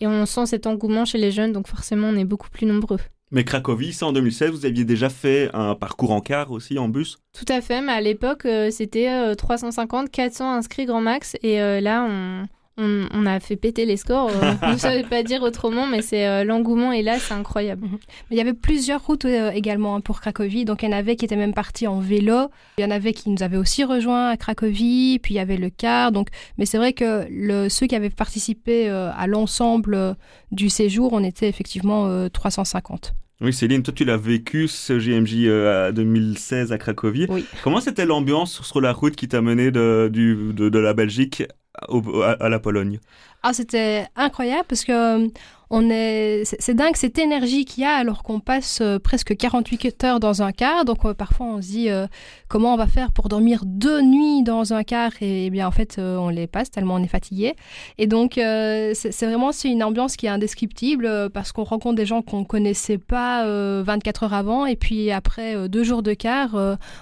et 0.00 0.06
on 0.06 0.24
sent 0.24 0.46
cet 0.46 0.66
engouement 0.66 1.04
chez 1.04 1.18
les 1.18 1.30
jeunes, 1.30 1.52
donc 1.52 1.68
forcément, 1.68 2.08
on 2.08 2.16
est 2.16 2.24
beaucoup 2.24 2.48
plus 2.48 2.64
nombreux. 2.64 2.98
Mais 3.30 3.44
Cracovie, 3.44 3.92
ça 3.92 4.06
en 4.06 4.12
2016, 4.12 4.50
vous 4.50 4.66
aviez 4.66 4.84
déjà 4.84 5.08
fait 5.08 5.50
un 5.54 5.74
parcours 5.74 6.12
en 6.12 6.20
car 6.20 6.50
aussi, 6.50 6.78
en 6.78 6.88
bus? 6.88 7.18
Tout 7.32 7.46
à 7.48 7.60
fait, 7.60 7.80
mais 7.80 7.92
à 7.92 8.00
l'époque, 8.00 8.44
euh, 8.46 8.70
c'était 8.70 9.34
350, 9.36 10.06
euh, 10.06 10.08
400 10.10 10.52
inscrits 10.52 10.84
grand 10.84 11.00
max. 11.00 11.36
Et 11.42 11.60
euh, 11.60 11.80
là, 11.80 12.06
on, 12.08 12.44
on, 12.76 13.26
a 13.26 13.38
fait 13.40 13.56
péter 13.56 13.86
les 13.86 13.96
scores. 13.96 14.30
je 14.30 14.66
euh, 14.66 14.72
ne 14.72 14.76
savais 14.76 15.04
pas 15.04 15.22
dire 15.22 15.42
autrement, 15.42 15.86
mais 15.86 16.02
c'est 16.02 16.26
euh, 16.26 16.44
l'engouement 16.44 16.92
est 16.92 17.02
là, 17.02 17.18
c'est 17.18 17.34
incroyable. 17.34 17.86
Mhm. 17.86 17.98
il 18.30 18.36
y 18.36 18.40
avait 18.40 18.54
plusieurs 18.54 19.04
routes 19.04 19.24
euh, 19.24 19.50
également 19.50 19.96
hein, 19.96 20.00
pour 20.00 20.20
Cracovie. 20.20 20.64
Donc 20.64 20.82
il 20.82 20.86
y 20.86 20.88
en 20.92 20.96
avait 20.96 21.16
qui 21.16 21.24
étaient 21.24 21.36
même 21.36 21.54
partis 21.54 21.86
en 21.86 22.00
vélo. 22.00 22.50
Il 22.78 22.82
y 22.82 22.84
en 22.84 22.90
avait 22.90 23.12
qui 23.12 23.30
nous 23.30 23.42
avaient 23.42 23.56
aussi 23.56 23.84
rejoints 23.84 24.28
à 24.28 24.36
Cracovie. 24.36 25.18
Puis 25.22 25.34
il 25.34 25.36
y 25.36 25.40
avait 25.40 25.56
le 25.56 25.70
car. 25.70 26.10
Donc, 26.10 26.28
mais 26.58 26.66
c'est 26.66 26.78
vrai 26.78 26.92
que 26.92 27.26
le, 27.30 27.68
ceux 27.68 27.86
qui 27.86 27.94
avaient 27.94 28.10
participé 28.10 28.88
à 28.88 29.26
l'ensemble 29.26 30.16
du 30.50 30.68
séjour, 30.68 31.12
on 31.12 31.22
était 31.22 31.48
effectivement 31.48 32.28
350. 32.28 33.14
Oui, 33.40 33.52
Céline, 33.52 33.82
toi 33.82 33.92
tu 33.94 34.04
l'as 34.04 34.16
vécu 34.16 34.68
ce 34.68 34.98
JMJ 34.98 35.92
2016 35.92 36.72
à 36.72 36.78
Cracovie. 36.78 37.26
Oui. 37.28 37.44
Comment 37.62 37.80
c'était 37.80 38.06
l'ambiance 38.06 38.62
sur 38.62 38.80
la 38.80 38.92
route 38.92 39.16
qui 39.16 39.28
t'a 39.28 39.42
mené 39.42 39.70
de, 39.70 40.08
du, 40.12 40.52
de 40.54 40.78
la 40.78 40.94
Belgique 40.94 41.42
à, 41.78 42.48
la 42.48 42.58
Pologne 42.58 43.00
Ah, 43.42 43.52
c'était 43.52 44.06
incroyable 44.16 44.66
parce 44.68 44.84
que 44.84 45.30
on 45.70 45.90
est, 45.90 46.42
c'est 46.44 46.74
dingue 46.74 46.94
cette 46.94 47.18
énergie 47.18 47.64
qu'il 47.64 47.82
y 47.82 47.86
a 47.86 47.94
alors 47.94 48.22
qu'on 48.22 48.38
passe 48.38 48.80
euh, 48.80 48.98
presque 48.98 49.36
48 49.36 50.04
heures 50.04 50.20
dans 50.20 50.42
un 50.42 50.52
car. 50.52 50.84
Donc 50.84 51.04
euh, 51.04 51.14
parfois 51.14 51.46
on 51.46 51.62
se 51.62 51.66
dit 51.68 51.90
euh, 51.90 52.06
comment 52.48 52.74
on 52.74 52.76
va 52.76 52.86
faire 52.86 53.12
pour 53.12 53.28
dormir 53.28 53.62
deux 53.64 54.02
nuits 54.02 54.42
dans 54.42 54.72
un 54.72 54.84
car? 54.84 55.10
Et, 55.20 55.50
bien 55.50 55.66
en 55.66 55.70
fait 55.70 55.98
on 55.98 56.28
les 56.28 56.46
passe 56.46 56.70
tellement 56.70 56.94
on 56.94 57.02
est 57.02 57.08
fatigué. 57.08 57.54
Et 57.98 58.06
donc 58.06 58.34
c'est 58.34 59.22
vraiment 59.22 59.52
c'est 59.52 59.68
une 59.68 59.82
ambiance 59.82 60.16
qui 60.16 60.26
est 60.26 60.30
indescriptible 60.30 61.30
parce 61.32 61.52
qu'on 61.52 61.64
rencontre 61.64 61.96
des 61.96 62.06
gens 62.06 62.22
qu'on 62.22 62.44
connaissait 62.44 62.98
pas 62.98 63.44
24 63.82 64.24
heures 64.24 64.34
avant 64.34 64.66
et 64.66 64.76
puis 64.76 65.10
après 65.10 65.68
deux 65.68 65.82
jours 65.82 66.02
de 66.02 66.14
car 66.14 66.56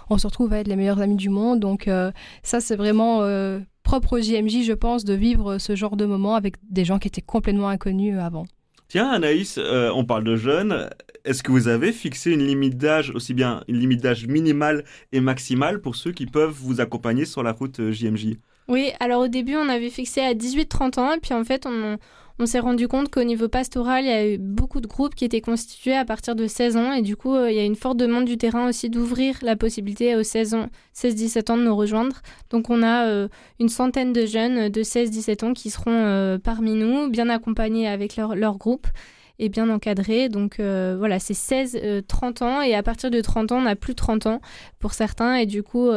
on 0.08 0.18
se 0.18 0.26
retrouve 0.26 0.52
à 0.52 0.58
être 0.58 0.68
les 0.68 0.76
meilleurs 0.76 1.00
amis 1.00 1.16
du 1.16 1.28
monde. 1.28 1.60
Donc 1.60 1.88
ça 2.42 2.60
c'est 2.60 2.76
vraiment 2.76 3.20
propre 3.82 4.18
au 4.18 4.20
JMJ, 4.20 4.64
je 4.64 4.72
pense, 4.72 5.04
de 5.04 5.14
vivre 5.14 5.58
ce 5.58 5.76
genre 5.76 5.96
de 5.96 6.04
moment 6.04 6.34
avec 6.34 6.56
des 6.70 6.84
gens 6.84 6.98
qui 6.98 7.08
étaient 7.08 7.20
complètement 7.20 7.68
inconnus 7.68 8.18
avant. 8.18 8.44
Tiens, 8.88 9.08
Anaïs, 9.08 9.58
euh, 9.58 9.90
on 9.94 10.04
parle 10.04 10.24
de 10.24 10.36
jeunes. 10.36 10.90
Est-ce 11.24 11.42
que 11.42 11.50
vous 11.50 11.68
avez 11.68 11.92
fixé 11.92 12.30
une 12.32 12.46
limite 12.46 12.76
d'âge, 12.76 13.10
aussi 13.10 13.32
bien 13.32 13.62
une 13.68 13.78
limite 13.78 14.02
d'âge 14.02 14.26
minimale 14.26 14.84
et 15.12 15.20
maximale 15.20 15.80
pour 15.80 15.96
ceux 15.96 16.12
qui 16.12 16.26
peuvent 16.26 16.54
vous 16.54 16.80
accompagner 16.80 17.24
sur 17.24 17.42
la 17.42 17.52
route 17.52 17.90
JMJ 17.90 18.36
Oui, 18.68 18.90
alors 19.00 19.22
au 19.22 19.28
début, 19.28 19.56
on 19.56 19.68
avait 19.68 19.88
fixé 19.88 20.20
à 20.20 20.34
18-30 20.34 21.00
ans, 21.00 21.12
et 21.14 21.20
puis 21.20 21.32
en 21.32 21.44
fait, 21.44 21.64
on, 21.64 21.96
on 22.42 22.46
s'est 22.46 22.58
rendu 22.58 22.88
compte 22.88 23.08
qu'au 23.08 23.22
niveau 23.22 23.48
pastoral, 23.48 24.04
il 24.04 24.08
y 24.08 24.12
a 24.12 24.28
eu 24.28 24.36
beaucoup 24.36 24.80
de 24.80 24.88
groupes 24.88 25.14
qui 25.14 25.24
étaient 25.24 25.40
constitués 25.40 25.94
à 25.94 26.04
partir 26.04 26.34
de 26.34 26.48
16 26.48 26.76
ans 26.76 26.92
et 26.92 27.00
du 27.00 27.14
coup, 27.14 27.34
euh, 27.34 27.48
il 27.52 27.56
y 27.56 27.60
a 27.60 27.64
une 27.64 27.76
forte 27.76 27.96
demande 27.96 28.24
du 28.24 28.36
terrain 28.36 28.68
aussi 28.68 28.90
d'ouvrir 28.90 29.38
la 29.42 29.54
possibilité 29.54 30.16
aux 30.16 30.24
16 30.24 30.54
ans, 30.54 30.66
16-17 30.96 31.52
ans 31.52 31.56
de 31.56 31.62
nous 31.62 31.76
rejoindre. 31.76 32.20
Donc 32.50 32.68
on 32.68 32.82
a 32.82 33.06
euh, 33.06 33.28
une 33.60 33.68
centaine 33.68 34.12
de 34.12 34.26
jeunes 34.26 34.70
de 34.70 34.82
16-17 34.82 35.44
ans 35.44 35.52
qui 35.52 35.70
seront 35.70 35.92
euh, 35.92 36.36
parmi 36.36 36.74
nous, 36.74 37.08
bien 37.10 37.28
accompagnés 37.28 37.86
avec 37.86 38.16
leur, 38.16 38.58
groupe 38.58 38.88
et 39.38 39.48
bien 39.48 39.70
encadrés. 39.70 40.28
Donc 40.28 40.56
voilà, 40.58 41.20
c'est 41.20 41.34
16-30 41.34 42.42
ans 42.42 42.60
et 42.60 42.74
à 42.74 42.82
partir 42.82 43.12
de 43.12 43.20
30 43.20 43.52
ans, 43.52 43.62
on 43.62 43.66
a 43.66 43.76
plus 43.76 43.92
de 43.92 43.98
30 43.98 44.26
ans 44.26 44.40
pour 44.80 44.94
certains 44.94 45.36
et 45.36 45.46
du 45.46 45.62
coup, 45.62 45.90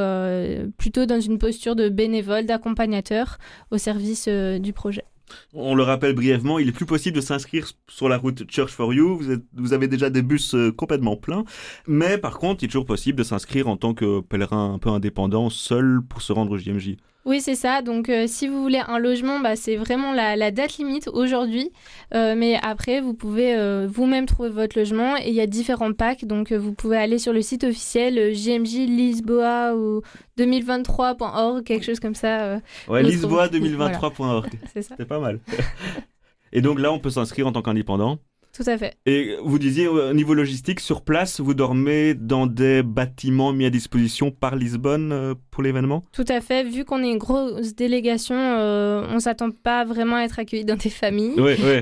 plutôt 0.78 1.08
dans 1.08 1.20
une 1.20 1.40
posture 1.40 1.76
de 1.76 1.90
bénévole, 1.90 2.46
d'accompagnateur 2.46 3.40
au 3.72 3.80
service 3.80 4.28
du 4.28 4.72
projet. 4.72 5.06
On 5.54 5.76
le 5.76 5.84
rappelle 5.84 6.14
brièvement, 6.14 6.60
il 6.60 6.70
est 6.70 6.72
plus 6.72 6.86
possible 6.86 7.16
de 7.16 7.22
s'inscrire 7.22 7.68
sur 7.88 8.10
la 8.10 8.18
route 8.18 8.50
Church 8.50 8.72
for 8.72 8.94
You. 8.94 9.22
Vous, 9.54 9.74
avez 9.74 9.88
déjà 9.88 10.10
des 10.10 10.22
bus 10.22 10.56
euh, 10.56 10.72
complètement 10.72 11.16
pleins. 11.16 11.44
Mais 11.88 12.18
par 12.18 12.38
contre, 12.38 12.64
il 12.64 12.66
est 12.66 12.70
toujours 12.70 12.86
possible 12.86 13.18
de 13.18 13.24
s'inscrire 13.24 13.68
en 13.68 13.78
tant 13.78 13.94
que 13.94 14.22
pèlerin 14.22 14.74
un 14.74 14.80
peu 14.80 14.90
indépendant, 14.90 15.50
seul 15.50 16.02
pour 16.08 16.22
se 16.22 16.34
rendre 16.34 16.52
au 16.52 16.58
JMJ. 16.58 16.98
Oui, 17.26 17.42
c'est 17.42 17.56
ça. 17.56 17.82
Donc, 17.82 18.10
euh, 18.10 18.26
si 18.28 18.48
vous 18.48 18.62
voulez 18.62 18.82
un 18.88 19.00
logement, 19.00 19.40
bah, 19.40 19.56
c'est 19.56 19.78
vraiment 19.78 20.14
la, 20.14 20.52
date 20.52 20.78
limite 20.78 21.08
aujourd'hui. 21.08 21.72
Euh, 22.14 22.36
mais 22.38 22.60
après, 22.62 23.02
vous 23.02 23.16
pouvez 23.16 23.56
euh, 23.56 23.88
vous-même 23.92 24.28
trouver 24.28 24.50
votre 24.50 24.78
logement 24.78 25.18
et 25.18 25.30
il 25.30 25.34
y 25.34 25.42
a 25.42 25.48
différents 25.48 25.92
packs. 25.92 26.26
Donc, 26.26 26.54
vous 26.54 26.74
pouvez 26.74 26.98
aller 26.98 27.18
sur 27.18 27.34
le 27.34 27.42
site 27.42 27.64
officiel 27.64 28.36
JMJ 28.36 28.88
Lisboa 28.88 29.76
ou 29.76 30.02
2023.org, 30.38 31.64
quelque 31.64 31.84
chose 31.84 32.00
comme 32.00 32.14
ça. 32.14 32.60
ouais, 32.88 33.02
Lisboa2023.org. 33.02 34.52
c'est 34.74 34.84
ça. 34.84 34.94
C'est 34.96 35.08
pas 35.08 35.20
mal. 35.20 35.40
et 36.54 36.62
donc 36.62 36.80
là, 36.80 36.92
on 36.92 37.00
peut 37.00 37.10
s'inscrire 37.10 37.48
en 37.48 37.52
tant 37.52 37.64
qu'indépendant. 37.64 38.20
Tout 38.54 38.64
à 38.68 38.78
fait. 38.78 38.96
Et 39.06 39.36
vous 39.44 39.60
disiez, 39.60 39.88
au 39.88 40.14
niveau 40.14 40.34
logistique, 40.34 40.80
sur 40.80 41.02
place, 41.02 41.42
vous 41.42 41.54
dormez 41.54 42.14
dans 42.14 42.48
des 42.48 42.84
bâtiments 42.84 43.52
mis 43.52 43.66
à 43.66 43.70
disposition 43.70 44.32
par 44.32 44.56
Lisbonne 44.56 45.34
pour 45.56 45.64
l'événement 45.64 46.04
Tout 46.12 46.26
à 46.28 46.42
fait. 46.42 46.66
Vu 46.66 46.84
qu'on 46.84 47.02
est 47.02 47.10
une 47.10 47.18
grosse 47.18 47.76
délégation, 47.76 48.36
euh, 48.36 49.08
on 49.10 49.16
ne 49.16 49.20
s'attend 49.20 49.52
pas 49.52 49.86
vraiment 49.86 50.18
à 50.18 50.24
être 50.24 50.38
accueilli 50.38 50.66
dans 50.66 50.76
des 50.76 50.90
familles, 50.90 51.34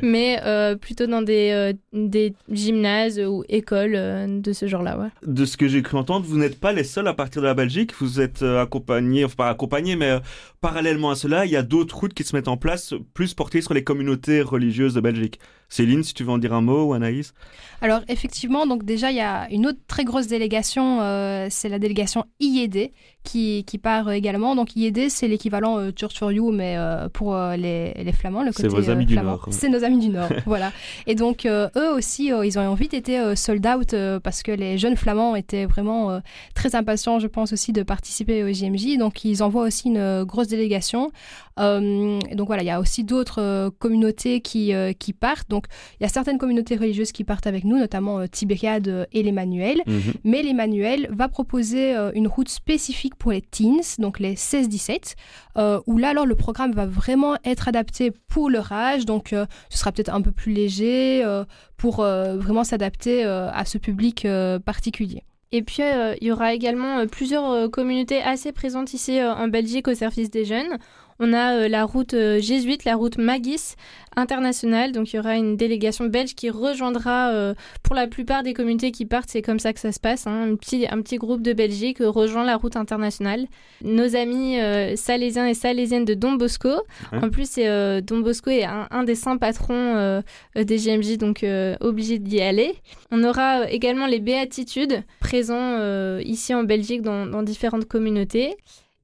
mais 0.03 0.39
euh, 0.43 0.75
plutôt 0.75 1.07
dans 1.07 1.23
des, 1.23 1.73
des 1.91 2.35
gymnases 2.51 3.19
ou 3.19 3.43
écoles 3.49 4.41
de 4.41 4.53
ce 4.53 4.67
genre-là. 4.67 5.09
De 5.25 5.45
ce 5.45 5.57
que 5.57 5.67
j'ai 5.67 5.81
cru 5.81 5.97
entendre, 5.97 6.23
vous 6.27 6.37
n'êtes 6.37 6.59
pas 6.59 6.71
les 6.71 6.83
seuls 6.83 7.07
à 7.07 7.15
partir 7.15 7.41
de 7.41 7.47
la 7.47 7.55
Belgique. 7.55 7.93
Vous 7.99 8.21
êtes 8.21 8.43
accompagnés, 8.43 9.25
enfin 9.25 9.35
pas 9.37 9.49
accompagnés, 9.49 9.95
mais 9.95 10.19
parallèlement 10.61 11.09
à 11.09 11.15
cela, 11.15 11.45
il 11.45 11.51
y 11.51 11.55
a 11.55 11.63
d'autres 11.63 11.97
routes 11.97 12.13
qui 12.13 12.23
se 12.23 12.35
mettent 12.35 12.47
en 12.47 12.57
place, 12.57 12.93
plus 13.15 13.33
portées 13.33 13.61
sur 13.61 13.73
les 13.73 13.83
communautés 13.83 14.41
religieuses 14.41 14.93
de 14.93 15.01
Belgique. 15.01 15.39
Céline, 15.73 16.03
si 16.03 16.13
tu 16.13 16.23
veux 16.23 16.29
en 16.29 16.37
dire 16.37 16.53
un 16.53 16.61
mot, 16.61 16.83
ou 16.83 16.93
Anaïs? 16.93 17.33
Alors, 17.81 18.01
effectivement, 18.07 18.67
donc 18.67 18.85
déjà, 18.85 19.09
il 19.09 19.17
y 19.17 19.21
a 19.21 19.49
une 19.49 19.65
autre 19.65 19.79
très 19.87 20.03
grosse 20.03 20.27
délégation, 20.27 21.01
euh, 21.01 21.47
c'est 21.49 21.67
la 21.67 21.79
délégation 21.79 22.25
IED, 22.39 22.91
qui, 23.23 23.62
qui 23.65 23.77
part 23.77 24.11
également. 24.11 24.55
Donc, 24.55 24.75
IED, 24.75 25.09
c'est 25.09 25.27
l'équivalent 25.27 25.77
euh, 25.77 25.91
Church 25.95 26.17
for 26.17 26.31
You, 26.31 26.51
mais 26.51 26.75
euh, 26.77 27.09
pour 27.09 27.35
les, 27.35 27.93
les, 27.93 28.11
Flamands, 28.11 28.43
le 28.43 28.51
côté 28.51 28.63
C'est 28.63 28.75
vos 28.75 28.89
amis 28.89 29.05
du 29.05 29.15
Nord. 29.15 29.47
C'est 29.51 29.69
nos 29.69 29.83
amis 29.83 29.99
du 29.99 30.09
Nord, 30.09 30.29
voilà. 30.45 30.71
Et 31.07 31.15
donc, 31.15 31.45
eux 31.45 31.91
aussi, 31.95 32.27
ils 32.27 32.59
ont 32.59 32.73
vite 32.73 32.93
été 32.93 33.35
sold 33.35 33.65
out 33.65 33.95
parce 34.23 34.43
que 34.43 34.51
les 34.51 34.77
jeunes 34.77 34.95
Flamands 34.95 35.35
étaient 35.35 35.65
vraiment 35.65 36.21
très 36.53 36.75
impatients, 36.75 37.19
je 37.19 37.27
pense, 37.27 37.53
aussi 37.53 37.73
de 37.73 37.83
participer 37.83 38.43
au 38.43 38.51
JMJ. 38.51 38.97
Donc, 38.97 39.25
ils 39.25 39.43
envoient 39.43 39.63
aussi 39.63 39.87
une 39.87 40.23
grosse 40.23 40.47
délégation. 40.47 41.11
donc, 41.57 42.47
voilà, 42.47 42.63
il 42.63 42.67
y 42.67 42.71
a 42.71 42.79
aussi 42.79 43.03
d'autres 43.03 43.71
communautés 43.79 44.41
qui, 44.41 44.73
qui 44.99 45.13
partent. 45.13 45.49
Donc, 45.49 45.65
il 45.99 46.03
y 46.03 46.05
a 46.05 46.09
certaines 46.09 46.37
communautés 46.37 46.75
religieuses 46.75 47.11
qui 47.11 47.23
partent 47.23 47.47
avec 47.47 47.63
nous, 47.63 47.77
notamment 47.77 48.19
euh, 48.19 48.27
Tibériade 48.27 49.07
et 49.11 49.23
l'Emmanuel. 49.23 49.81
Mhm. 49.85 50.13
Mais 50.23 50.43
l'Emmanuel 50.43 51.07
va 51.11 51.27
proposer 51.27 51.95
euh, 51.95 52.11
une 52.13 52.27
route 52.27 52.49
spécifique 52.49 53.15
pour 53.15 53.31
les 53.31 53.41
teens, 53.57 53.99
donc 53.99 54.19
les 54.19 54.35
16-17, 54.35 55.15
euh, 55.57 55.79
où 55.85 55.97
là, 55.97 56.09
alors, 56.09 56.25
le 56.25 56.35
programme 56.35 56.71
va 56.71 56.85
vraiment 56.85 57.35
être 57.45 57.67
adapté 57.67 58.11
pour 58.27 58.49
leur 58.49 58.71
âge. 58.71 59.05
Donc, 59.05 59.29
ce 59.29 59.77
sera 59.77 59.91
peut-être 59.91 60.13
un 60.13 60.21
peu 60.21 60.31
plus 60.31 60.53
léger 60.53 61.23
pour 61.77 61.97
vraiment 61.97 62.63
s'adapter 62.63 63.23
à 63.23 63.65
ce 63.65 63.77
public 63.77 64.27
particulier. 64.65 65.23
Et 65.51 65.61
puis, 65.61 65.83
il 66.21 66.27
y 66.27 66.31
aura 66.31 66.53
également 66.53 67.05
plusieurs 67.07 67.69
communautés 67.71 68.21
assez 68.21 68.51
présentes 68.51 68.93
ici 68.93 69.21
en 69.23 69.47
Belgique 69.47 69.87
au 69.87 69.93
service 69.93 70.29
des 70.29 70.45
jeunes. 70.45 70.77
On 71.19 71.33
a 71.33 71.55
euh, 71.55 71.67
la 71.67 71.85
route 71.85 72.13
euh, 72.13 72.39
jésuite, 72.39 72.85
la 72.85 72.95
route 72.95 73.17
Magis 73.17 73.75
internationale. 74.15 74.91
Donc 74.91 75.13
il 75.13 75.17
y 75.17 75.19
aura 75.19 75.35
une 75.35 75.55
délégation 75.57 76.05
belge 76.05 76.35
qui 76.35 76.49
rejoindra 76.49 77.29
euh, 77.31 77.53
pour 77.81 77.95
la 77.95 78.07
plupart 78.07 78.43
des 78.43 78.53
communautés 78.53 78.91
qui 78.91 79.05
partent. 79.05 79.29
C'est 79.29 79.41
comme 79.41 79.59
ça 79.59 79.73
que 79.73 79.79
ça 79.79 79.91
se 79.91 79.99
passe. 79.99 80.27
Hein. 80.27 80.51
Un, 80.51 80.55
petit, 80.55 80.87
un 80.89 81.01
petit 81.01 81.17
groupe 81.17 81.41
de 81.41 81.53
Belgique 81.53 81.99
rejoint 82.01 82.43
la 82.43 82.57
route 82.57 82.75
internationale. 82.75 83.47
Nos 83.83 84.15
amis 84.15 84.57
salésiens 84.95 85.47
et 85.47 85.53
salésiennes 85.53 86.05
de 86.05 86.13
Don 86.13 86.33
Bosco. 86.33 86.69
En 87.11 87.29
plus, 87.29 87.55
Don 87.57 88.19
Bosco 88.19 88.49
est 88.49 88.65
un, 88.65 89.03
des 89.03 89.15
saints 89.15 89.37
patrons 89.37 90.21
des 90.55 90.77
GMJ, 90.77 91.17
donc 91.17 91.45
obligé 91.81 92.19
d'y 92.19 92.41
aller. 92.41 92.75
On 93.11 93.23
aura 93.23 93.69
également 93.69 94.07
les 94.07 94.19
béatitudes 94.19 95.03
présents 95.19 96.19
ici 96.19 96.53
en 96.53 96.63
Belgique 96.63 97.01
dans, 97.01 97.25
dans 97.25 97.43
différentes 97.43 97.85
communautés. 97.85 98.55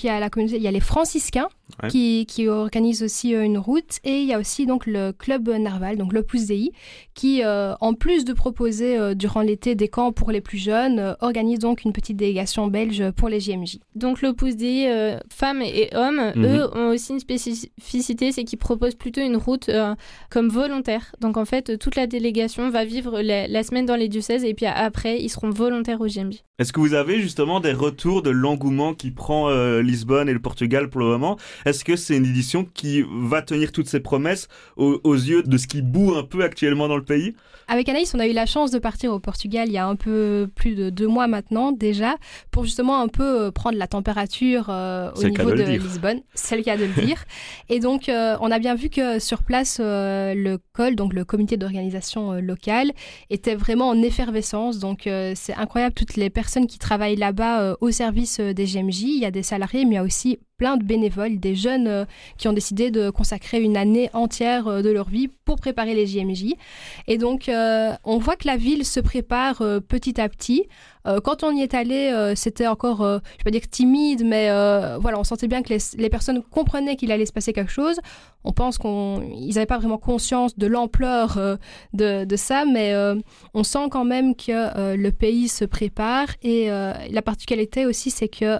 Il 0.02 0.06
y 0.06 0.10
a 0.10 0.20
la 0.20 0.30
communauté, 0.30 0.58
il 0.58 0.64
y 0.64 0.68
a 0.68 0.72
les 0.72 0.80
franciscains 0.80 1.50
qui, 1.90 2.26
qui 2.26 2.48
organisent 2.48 3.04
aussi 3.04 3.36
euh, 3.36 3.44
une 3.44 3.58
route 3.58 4.00
et 4.04 4.22
il 4.22 4.28
y 4.28 4.34
a 4.34 4.40
aussi 4.40 4.66
donc 4.66 4.86
le 4.86 5.12
club 5.12 5.50
Narval, 5.50 5.98
donc 5.98 6.14
l'Opus 6.14 6.48
Dei, 6.48 6.72
qui 7.14 7.44
euh, 7.44 7.74
en 7.80 7.94
plus 7.94 8.26
de 8.26 8.34
proposer 8.34 8.98
euh, 8.98 9.14
durant 9.14 9.42
l'été 9.42 9.76
des 9.76 9.88
camps 9.88 10.12
pour 10.12 10.32
les 10.32 10.42
plus 10.42 10.58
jeunes, 10.58 11.16
organise 11.22 11.60
donc 11.60 11.84
une 11.84 11.94
petite 11.94 12.18
délégation 12.18 12.68
belge 12.68 13.12
pour 13.12 13.30
les 13.30 13.40
JMJ. 13.40 13.80
Donc 13.96 14.22
l'Opus 14.22 14.56
Dei, 14.56 14.90
femmes 15.32 15.62
et 15.62 15.90
hommes, 15.94 16.34
mhm. 16.36 16.46
eux 16.46 16.78
ont 16.78 16.90
aussi 16.90 17.14
une 17.14 17.20
spécificité, 17.20 18.32
c'est 18.32 18.44
qu'ils 18.44 18.60
proposent 18.60 18.96
plutôt 18.96 19.22
une 19.22 19.38
route 19.38 19.70
comme 20.30 20.50
volontaire. 20.50 21.14
Donc 21.20 21.38
en 21.38 21.46
fait, 21.46 21.78
toute 21.78 21.96
la 21.96 22.08
délégation 22.08 22.70
va 22.70 22.86
vivre 22.86 23.22
la, 23.22 23.48
la, 23.48 23.64
semaine 23.64 23.86
dans 23.86 23.96
les 23.96 24.08
diocèses 24.08 24.44
et 24.44 24.54
puis 24.54 24.66
après, 24.66 25.22
ils 25.22 25.30
seront 25.30 25.50
volontaires 25.50 26.02
au 26.02 26.08
JMJ. 26.08 26.44
Est-ce 26.58 26.74
que 26.74 26.80
vous 26.80 26.94
avez 26.94 27.22
justement 27.22 27.60
des 27.60 27.72
retours 27.72 28.22
de 28.22 28.30
l'engouement 28.30 28.94
qui 28.94 29.12
prend 29.12 29.50
Lisbonne 29.80 30.28
et 30.30 30.34
le 30.34 30.40
Portugal 30.40 30.90
pour 30.90 31.00
le 31.00 31.08
moment? 31.08 31.38
Est-ce 31.66 31.84
que 31.84 31.96
c'est 31.96 32.18
une 32.18 32.26
édition 32.26 32.66
qui 32.66 33.04
va 33.08 33.42
tenir 33.42 33.72
toutes 33.72 33.88
ses 33.88 34.00
promesses 34.00 34.48
aux, 34.78 35.00
yeux 35.14 35.44
de 35.44 35.58
ce 35.58 35.68
qui 35.68 35.82
boue 35.82 36.16
un 36.16 36.24
peu 36.24 36.44
actuellement 36.44 36.88
dans 36.88 36.98
le 36.98 37.04
pays? 37.04 37.36
Avec 37.68 37.88
Anaïs, 37.90 38.14
on 38.16 38.20
a 38.20 38.28
eu 38.28 38.34
la 38.34 38.46
chance 38.46 38.72
de 38.72 38.80
partir 38.80 39.14
au 39.14 39.20
Portugal 39.20 39.68
il 39.68 39.74
y 39.74 39.78
a 39.78 39.86
un 39.86 39.96
peu 39.96 40.50
plus 40.56 40.76
de 40.76 40.90
deux 40.90 41.08
mois 41.08 41.28
maintenant 41.28 41.72
déjà, 41.72 42.16
pour 42.52 42.64
justement 42.66 43.00
un 43.00 43.08
peu 43.08 43.42
euh, 43.42 43.52
prendre 43.52 43.78
la 43.78 43.88
température 43.88 44.68
euh, 44.70 45.12
au 45.16 45.24
niveau 45.24 45.52
de, 45.52 45.64
Lisbonne. 45.64 46.22
C'est 46.34 46.58
le 46.58 46.64
cas 46.64 46.78
de 46.78 46.86
le 46.86 46.94
dire. 47.06 47.24
Et 47.70 47.80
donc, 47.80 48.10
euh, 48.10 48.38
on 48.42 48.52
a 48.52 48.60
bien 48.60 48.76
vu 48.76 48.90
que 48.90 49.20
sur 49.20 49.44
place, 49.44 49.80
le 49.80 50.58
COL, 50.74 50.96
donc 50.96 51.14
le 51.14 51.26
comité 51.26 51.58
d'organisation 51.58 52.34
locale, 52.34 52.92
était 53.30 53.56
vraiment 53.56 53.90
en 53.90 54.02
effervescence. 54.02 54.80
Donc, 54.80 55.02
c'est 55.36 55.54
incroyable 55.56 55.94
toutes 55.94 56.16
les 56.16 56.30
personnes 56.30 56.68
qui 56.68 56.80
travaillent 56.80 57.16
là-bas 57.16 57.76
au 57.82 57.92
service 57.92 58.40
des 58.40 58.66
GMJ. 58.66 59.02
Il 59.02 59.20
y 59.20 59.26
a 59.26 59.32
des 59.32 59.44
salariés, 59.44 59.86
mais 59.86 59.92
il 59.92 59.96
y 59.96 59.98
a 59.98 60.04
aussi 60.04 60.40
plein 60.60 60.78
de 60.78 60.84
bénévoles, 60.84 61.40
des 61.40 61.56
jeunes 61.56 61.88
euh, 61.88 62.06
qui 62.38 62.48
ont 62.48 62.54
décidé 62.54 62.92
de 62.92 63.10
consacrer 63.10 63.60
une 63.60 63.78
année 63.78 64.10
entière 64.14 64.68
euh, 64.68 64.82
de 64.84 64.90
leur 64.90 65.10
vie 65.10 65.30
pour 65.46 65.56
préparer 65.56 65.96
les 65.96 66.06
JMJ. 66.06 66.54
Et 67.08 67.18
donc, 67.18 67.50
euh, 67.50 67.94
on 68.04 68.20
voit 68.20 68.36
que 68.36 68.46
la 68.46 68.58
ville 68.58 68.86
se 68.86 69.00
prépare 69.00 69.64
petit 69.88 70.22
à 70.22 70.30
petit. 70.30 70.68
quand 71.24 71.44
on 71.44 71.52
y 71.56 71.62
est 71.62 71.74
allé, 71.74 72.34
c'était 72.36 72.68
encore, 72.68 73.00
je 73.00 73.04
ne 73.04 73.20
vais 73.20 73.44
pas 73.46 73.52
dire 73.52 73.68
timide, 73.68 74.24
mais 74.24 74.50
voilà, 75.00 75.18
on 75.18 75.24
sentait 75.24 75.48
bien 75.48 75.64
que 75.64 75.74
les, 75.98 76.10
personnes 76.10 76.44
comprenaient 76.44 76.96
qu'il 76.96 77.12
allait 77.12 77.26
se 77.26 77.34
passer 77.34 77.52
quelque 77.52 77.72
chose. 77.72 78.00
On 78.44 78.52
pense 78.52 78.78
qu'ils 78.78 79.54
n'avaient 79.56 79.66
pas 79.66 79.80
vraiment 79.80 79.98
conscience 79.98 80.56
de 80.58 80.68
l'ampleur 80.68 81.40
de, 81.94 82.26
de, 82.26 82.36
ça, 82.36 82.66
mais 82.66 82.94
on 83.56 83.64
sent 83.64 83.88
quand 83.90 84.06
même 84.06 84.36
que 84.36 84.96
le 84.96 85.10
pays 85.12 85.48
se 85.48 85.66
prépare. 85.66 86.28
Et 86.44 86.68
la 86.68 87.22
particularité 87.24 87.88
aussi, 87.88 88.12
c'est 88.12 88.30
que 88.30 88.60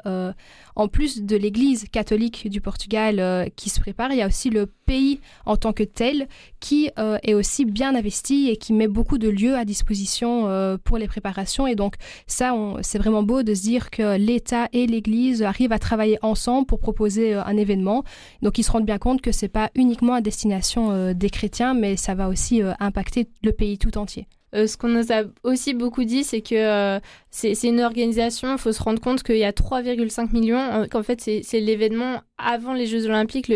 en 0.80 0.88
plus 0.88 1.24
de 1.24 1.36
l'Église 1.36 1.88
catholique 1.92 2.50
du 2.50 2.62
Portugal 2.62 3.20
euh, 3.20 3.48
qui 3.58 3.70
se 3.70 3.82
prépare, 3.82 4.14
il 4.14 4.18
y 4.18 4.22
a 4.22 4.28
aussi 4.28 4.50
le 4.50 4.66
pays 4.66 5.20
en 5.46 5.58
tant 5.58 5.74
que 5.74 5.84
tel 5.84 6.30
qui 6.62 6.90
euh, 6.98 7.18
est 7.22 7.34
aussi 7.34 7.66
bien 7.66 7.96
investi 7.96 8.48
et 8.48 8.56
qui 8.56 8.72
met 8.72 8.88
beaucoup 8.88 9.18
de 9.18 9.28
lieux 9.28 9.58
à 9.58 9.66
disposition 9.66 10.48
euh, 10.48 10.78
pour 10.82 10.98
les 10.98 11.08
préparations. 11.08 11.68
Et 11.68 11.76
donc 11.76 11.96
ça, 12.28 12.56
c'est 12.82 12.98
vraiment 12.98 13.24
beau 13.24 13.44
de 13.44 13.54
se 13.54 13.62
dire 13.62 13.90
que 13.90 14.16
l'État 14.16 14.70
et 14.72 14.88
l'Église 14.88 15.44
arrivent 15.44 15.74
à 15.74 15.80
travailler 15.80 16.18
ensemble 16.22 16.66
pour 16.66 16.80
proposer 16.80 17.34
un 17.34 17.58
événement. 17.58 18.06
Donc 18.42 18.58
ils 18.58 18.64
se 18.64 18.72
rendent 18.72 18.86
bien 18.86 19.00
compte 19.00 19.22
que 19.22 19.34
c'est 19.34 19.50
pas 19.50 19.72
uniquement 19.76 20.14
à 20.14 20.22
destination 20.22 21.14
des 21.14 21.30
chrétiens, 21.30 21.74
mais 21.74 21.98
ça 21.98 22.16
va 22.16 22.30
aussi 22.30 22.62
impacter 22.80 23.28
le 23.44 23.52
pays 23.52 23.78
tout 23.78 23.98
entier. 23.98 24.28
Euh, 24.56 24.68
ce 24.68 24.78
qu'on 24.78 24.88
nous 24.88 25.12
a 25.12 25.24
aussi 25.44 25.74
beaucoup 25.74 26.04
dit, 26.04 26.24
c'est 26.24 26.42
que 26.42 26.56
euh, 26.56 27.00
c'est 27.30 27.56
une 27.64 27.82
organisation, 27.82 28.54
il 28.54 28.58
faut 28.58 28.72
se 28.72 28.82
rendre 28.82 29.02
compte 29.02 29.24
qu'il 29.24 29.38
y 29.38 29.44
a 29.44 29.52
3,5 29.52 30.32
millions, 30.32 30.88
qu'en 30.90 31.04
fait 31.04 31.22
c'est 31.22 31.60
l'événement 31.60 32.22
avant 32.38 32.74
les 32.74 32.88
Jeux 32.88 33.06
Olympiques 33.06 33.48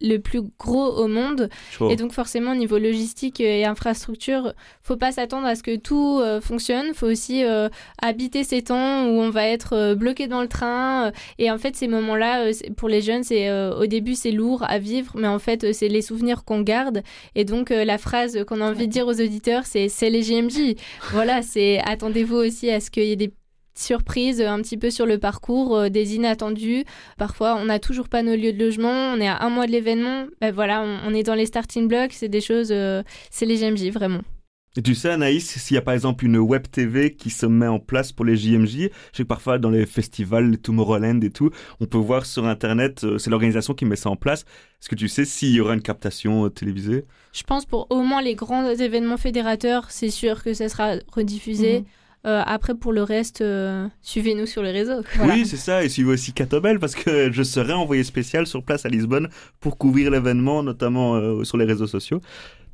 le 0.00 0.18
plus 0.18 0.42
gros 0.58 0.86
au 0.86 1.08
monde. 1.08 1.48
Et 1.90 1.96
donc 1.96 2.12
forcément, 2.12 2.52
au 2.52 2.54
niveau 2.54 2.78
logistique 2.78 3.40
et 3.40 3.64
infrastructure, 3.64 4.54
faut 4.82 4.96
pas 4.96 5.12
s'attendre 5.12 5.46
à 5.46 5.54
ce 5.54 5.62
que 5.62 5.76
tout 5.76 6.20
euh, 6.20 6.40
fonctionne. 6.40 6.94
faut 6.94 7.06
aussi 7.06 7.44
euh, 7.44 7.68
habiter 8.00 8.44
ces 8.44 8.62
temps 8.62 9.06
où 9.06 9.20
on 9.20 9.30
va 9.30 9.46
être 9.46 9.74
euh, 9.74 9.94
bloqué 9.94 10.26
dans 10.26 10.42
le 10.42 10.48
train. 10.48 11.12
Et 11.38 11.50
en 11.50 11.58
fait, 11.58 11.76
ces 11.76 11.88
moments-là, 11.88 12.50
pour 12.76 12.88
les 12.88 13.00
jeunes, 13.00 13.22
c'est 13.22 13.50
au 13.50 13.86
début 13.86 14.14
c'est 14.14 14.30
lourd 14.30 14.64
à 14.66 14.78
vivre, 14.78 15.12
mais 15.14 15.28
en 15.28 15.38
fait, 15.38 15.72
c'est 15.72 15.88
les 15.88 16.02
souvenirs 16.02 16.44
qu'on 16.44 16.60
garde. 16.60 17.02
Et 17.34 17.44
donc 17.44 17.70
la 17.70 17.98
phrase 17.98 18.44
qu'on 18.46 18.60
a 18.60 18.64
envie 18.64 18.86
de 18.86 18.92
dire 18.92 19.06
aux 19.06 19.20
auditeurs, 19.20 19.64
c'est 19.66 19.88
c'est 19.88 20.10
les 20.10 20.22
JMJ. 20.22 20.76
voilà, 21.12 21.42
c'est 21.42 21.78
attendez-vous 21.84 22.36
aussi 22.36 22.70
à 22.70 22.80
ce 22.80 22.90
qu'il 22.90 23.04
y 23.04 23.12
ait 23.12 23.16
des 23.16 23.32
surprises 23.78 24.40
un 24.40 24.60
petit 24.62 24.76
peu 24.76 24.90
sur 24.90 25.06
le 25.06 25.18
parcours, 25.18 25.76
euh, 25.76 25.88
des 25.88 26.14
inattendus. 26.14 26.84
Parfois, 27.18 27.56
on 27.56 27.66
n'a 27.66 27.78
toujours 27.78 28.08
pas 28.08 28.22
nos 28.22 28.36
lieux 28.36 28.52
de 28.52 28.62
logement, 28.62 29.12
on 29.14 29.20
est 29.20 29.28
à 29.28 29.42
un 29.42 29.50
mois 29.50 29.66
de 29.66 29.72
l'événement. 29.72 30.26
Ben 30.40 30.52
voilà, 30.52 30.82
on, 30.82 31.14
est 31.14 31.22
dans 31.22 31.34
les 31.34 31.46
starting 31.46 31.88
blocks, 31.88 32.12
c'est 32.12 32.28
des 32.28 32.40
choses, 32.40 32.68
euh, 32.70 33.02
c'est 33.30 33.46
les 33.46 33.56
JMJ 33.56 33.90
vraiment. 33.90 34.20
Et 34.78 34.82
tu 34.82 34.94
sais, 34.94 35.08
Anaïs, 35.08 35.58
s'il 35.58 35.74
y 35.74 35.78
a 35.78 35.82
par 35.82 35.94
exemple 35.94 36.26
une 36.26 36.36
web 36.36 36.64
TV 36.70 37.14
qui 37.14 37.30
se 37.30 37.46
met 37.46 37.66
en 37.66 37.78
place 37.78 38.12
pour 38.12 38.26
les 38.26 38.36
JMJ, 38.36 38.76
je 38.76 38.88
sais 39.14 39.22
que 39.22 39.28
parfois 39.28 39.58
dans 39.58 39.70
les 39.70 39.86
festivals, 39.86 40.50
les 40.50 40.58
Tomorrowland 40.58 41.20
et 41.22 41.30
tout, 41.30 41.50
on 41.80 41.86
peut 41.86 41.96
voir 41.96 42.26
sur 42.26 42.44
Internet, 42.44 43.04
euh, 43.04 43.16
c'est 43.16 43.30
l'organisation 43.30 43.72
qui 43.72 43.86
met 43.86 43.96
ça 43.96 44.10
en 44.10 44.16
place. 44.16 44.42
Est-ce 44.42 44.90
que 44.90 44.94
tu 44.94 45.08
sais 45.08 45.24
s'il 45.24 45.52
y 45.52 45.60
aura 45.60 45.72
une 45.72 45.80
captation 45.80 46.50
télévisée? 46.50 47.06
Je 47.32 47.42
pense 47.42 47.64
pour 47.64 47.86
au 47.88 48.02
moins 48.02 48.20
les 48.20 48.34
grands 48.34 48.68
événements 48.68 49.16
fédérateurs, 49.16 49.90
c'est 49.90 50.10
sûr 50.10 50.42
que 50.42 50.52
ça 50.52 50.68
sera 50.68 50.96
rediffusé. 51.10 51.80
Mhm. 51.80 51.86
Euh, 52.26 52.42
après, 52.44 52.74
pour 52.74 52.92
le 52.92 53.04
reste, 53.04 53.40
euh, 53.40 53.86
suivez-nous 54.02 54.46
sur 54.46 54.62
les 54.62 54.72
réseaux. 54.72 55.02
Oui, 55.22 55.46
c'est 55.46 55.56
ça. 55.56 55.84
Et 55.84 55.88
suivez 55.88 56.12
aussi 56.12 56.32
Catobel 56.32 56.80
parce 56.80 56.94
que 56.94 57.30
je 57.30 57.42
serai 57.42 57.72
envoyé 57.72 58.02
spécial 58.02 58.46
sur 58.46 58.62
place 58.64 58.84
à 58.84 58.88
Lisbonne 58.88 59.28
pour 59.60 59.78
couvrir 59.78 60.10
l'événement, 60.10 60.62
notamment 60.62 61.14
euh, 61.14 61.44
sur 61.44 61.56
les 61.56 61.64
réseaux 61.64 61.86
sociaux. 61.86 62.20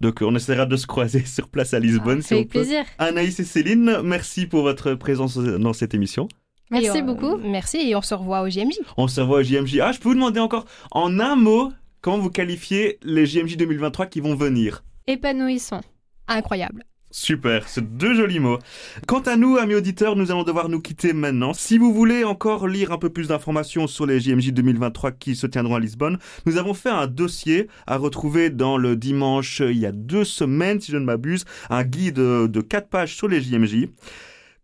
Donc, 0.00 0.20
on 0.22 0.34
essaiera 0.34 0.64
de 0.64 0.76
se 0.76 0.86
croiser 0.86 1.24
sur 1.26 1.48
place 1.48 1.74
à 1.74 1.80
Lisbonne. 1.80 2.22
Ah, 2.30 2.34
avec 2.34 2.48
plaisir. 2.48 2.84
Anaïs 2.98 3.38
et 3.40 3.44
Céline, 3.44 3.98
merci 4.02 4.46
pour 4.46 4.62
votre 4.62 4.94
présence 4.94 5.36
dans 5.36 5.72
cette 5.72 5.94
émission. 5.94 6.28
Merci 6.70 7.02
beaucoup. 7.02 7.36
Merci 7.36 7.90
et 7.90 7.94
on 7.94 8.00
se 8.00 8.14
revoit 8.14 8.40
au 8.40 8.48
JMJ. 8.48 8.78
On 8.96 9.06
se 9.06 9.20
revoit 9.20 9.40
au 9.40 9.42
JMJ. 9.42 9.80
Ah, 9.82 9.92
je 9.92 10.00
peux 10.00 10.08
vous 10.08 10.14
demander 10.14 10.40
encore, 10.40 10.64
en 10.90 11.20
un 11.20 11.36
mot, 11.36 11.70
comment 12.00 12.18
vous 12.18 12.30
qualifiez 12.30 12.98
les 13.02 13.26
JMJ 13.26 13.58
2023 13.58 14.06
qui 14.06 14.20
vont 14.20 14.34
venir? 14.34 14.82
Épanouissant. 15.06 15.82
Incroyable. 16.26 16.84
Super, 17.14 17.68
c'est 17.68 17.98
deux 17.98 18.14
jolis 18.14 18.40
mots. 18.40 18.58
Quant 19.06 19.20
à 19.20 19.36
nous, 19.36 19.58
amis 19.58 19.74
auditeurs, 19.74 20.16
nous 20.16 20.30
allons 20.30 20.44
devoir 20.44 20.70
nous 20.70 20.80
quitter 20.80 21.12
maintenant. 21.12 21.52
Si 21.52 21.76
vous 21.76 21.92
voulez 21.92 22.24
encore 22.24 22.66
lire 22.66 22.90
un 22.90 22.96
peu 22.96 23.10
plus 23.10 23.28
d'informations 23.28 23.86
sur 23.86 24.06
les 24.06 24.18
JMJ 24.18 24.52
2023 24.52 25.12
qui 25.12 25.36
se 25.36 25.46
tiendront 25.46 25.74
à 25.74 25.80
Lisbonne, 25.80 26.18
nous 26.46 26.56
avons 26.56 26.72
fait 26.72 26.88
un 26.88 27.06
dossier 27.06 27.68
à 27.86 27.98
retrouver 27.98 28.48
dans 28.48 28.78
le 28.78 28.96
dimanche, 28.96 29.60
il 29.60 29.76
y 29.76 29.84
a 29.84 29.92
deux 29.92 30.24
semaines, 30.24 30.80
si 30.80 30.90
je 30.90 30.96
ne 30.96 31.04
m'abuse, 31.04 31.44
un 31.68 31.84
guide 31.84 32.14
de 32.14 32.60
quatre 32.62 32.88
pages 32.88 33.14
sur 33.14 33.28
les 33.28 33.42
JMJ. 33.42 33.88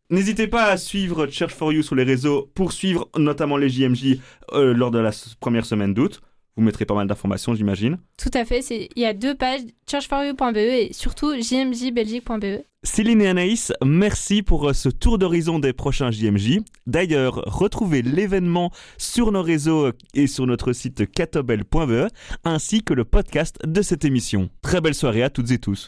N'hésitez 0.09 0.47
pas 0.47 0.65
à 0.65 0.79
suivre 0.79 1.27
Church 1.27 1.53
for 1.53 1.71
You 1.71 1.83
sur 1.83 1.97
les 1.97 2.05
réseaux 2.05 2.51
pour 2.55 2.73
suivre 2.73 3.11
notamment 3.19 3.59
les 3.59 3.69
JMJ 3.69 4.21
euh, 4.55 4.73
lors 4.73 4.91
de 4.91 4.99
la 4.99 5.11
première 5.39 5.67
semaine 5.67 5.93
d'août. 5.93 6.23
Vous 6.59 6.65
mettrez 6.65 6.85
pas 6.85 6.95
mal 6.97 7.07
d'informations, 7.07 7.55
j'imagine. 7.55 7.99
Tout 8.21 8.33
à 8.35 8.45
fait. 8.45 8.65
Il 8.69 9.01
y 9.01 9.05
a 9.05 9.15
deux 9.15 9.37
pages, 9.37 9.61
churchforyou.be 9.89 10.57
et 10.57 10.93
surtout 10.93 11.33
jmjbelgique.be. 11.41 12.65
Céline 12.83 13.23
et 13.23 13.29
Anaïs, 13.29 13.73
merci 13.85 14.43
pour 14.43 14.69
euh, 14.69 14.73
ce 14.73 14.89
tour 14.89 15.19
d'horizon 15.19 15.61
des 15.61 15.73
prochains 15.73 16.11
JMJ. 16.11 16.59
D'ailleurs, 16.89 17.43
retrouvez 17.47 18.03
l'événement 18.03 18.73
sur 18.97 19.31
nos 19.31 19.43
réseaux 19.43 19.93
et 20.15 20.27
sur 20.27 20.49
notre 20.49 20.73
site 20.73 21.09
catobel.be 21.09 22.09
ainsi 22.43 22.83
que 22.83 22.93
le 22.93 23.05
podcast 23.05 23.57
de 23.65 23.81
cette 23.81 24.05
émission. 24.05 24.51
Très 24.61 24.81
belle 24.81 24.95
soirée 24.95 25.23
à 25.23 25.31
toutes 25.31 25.53
et 25.53 25.59
tous. 25.59 25.87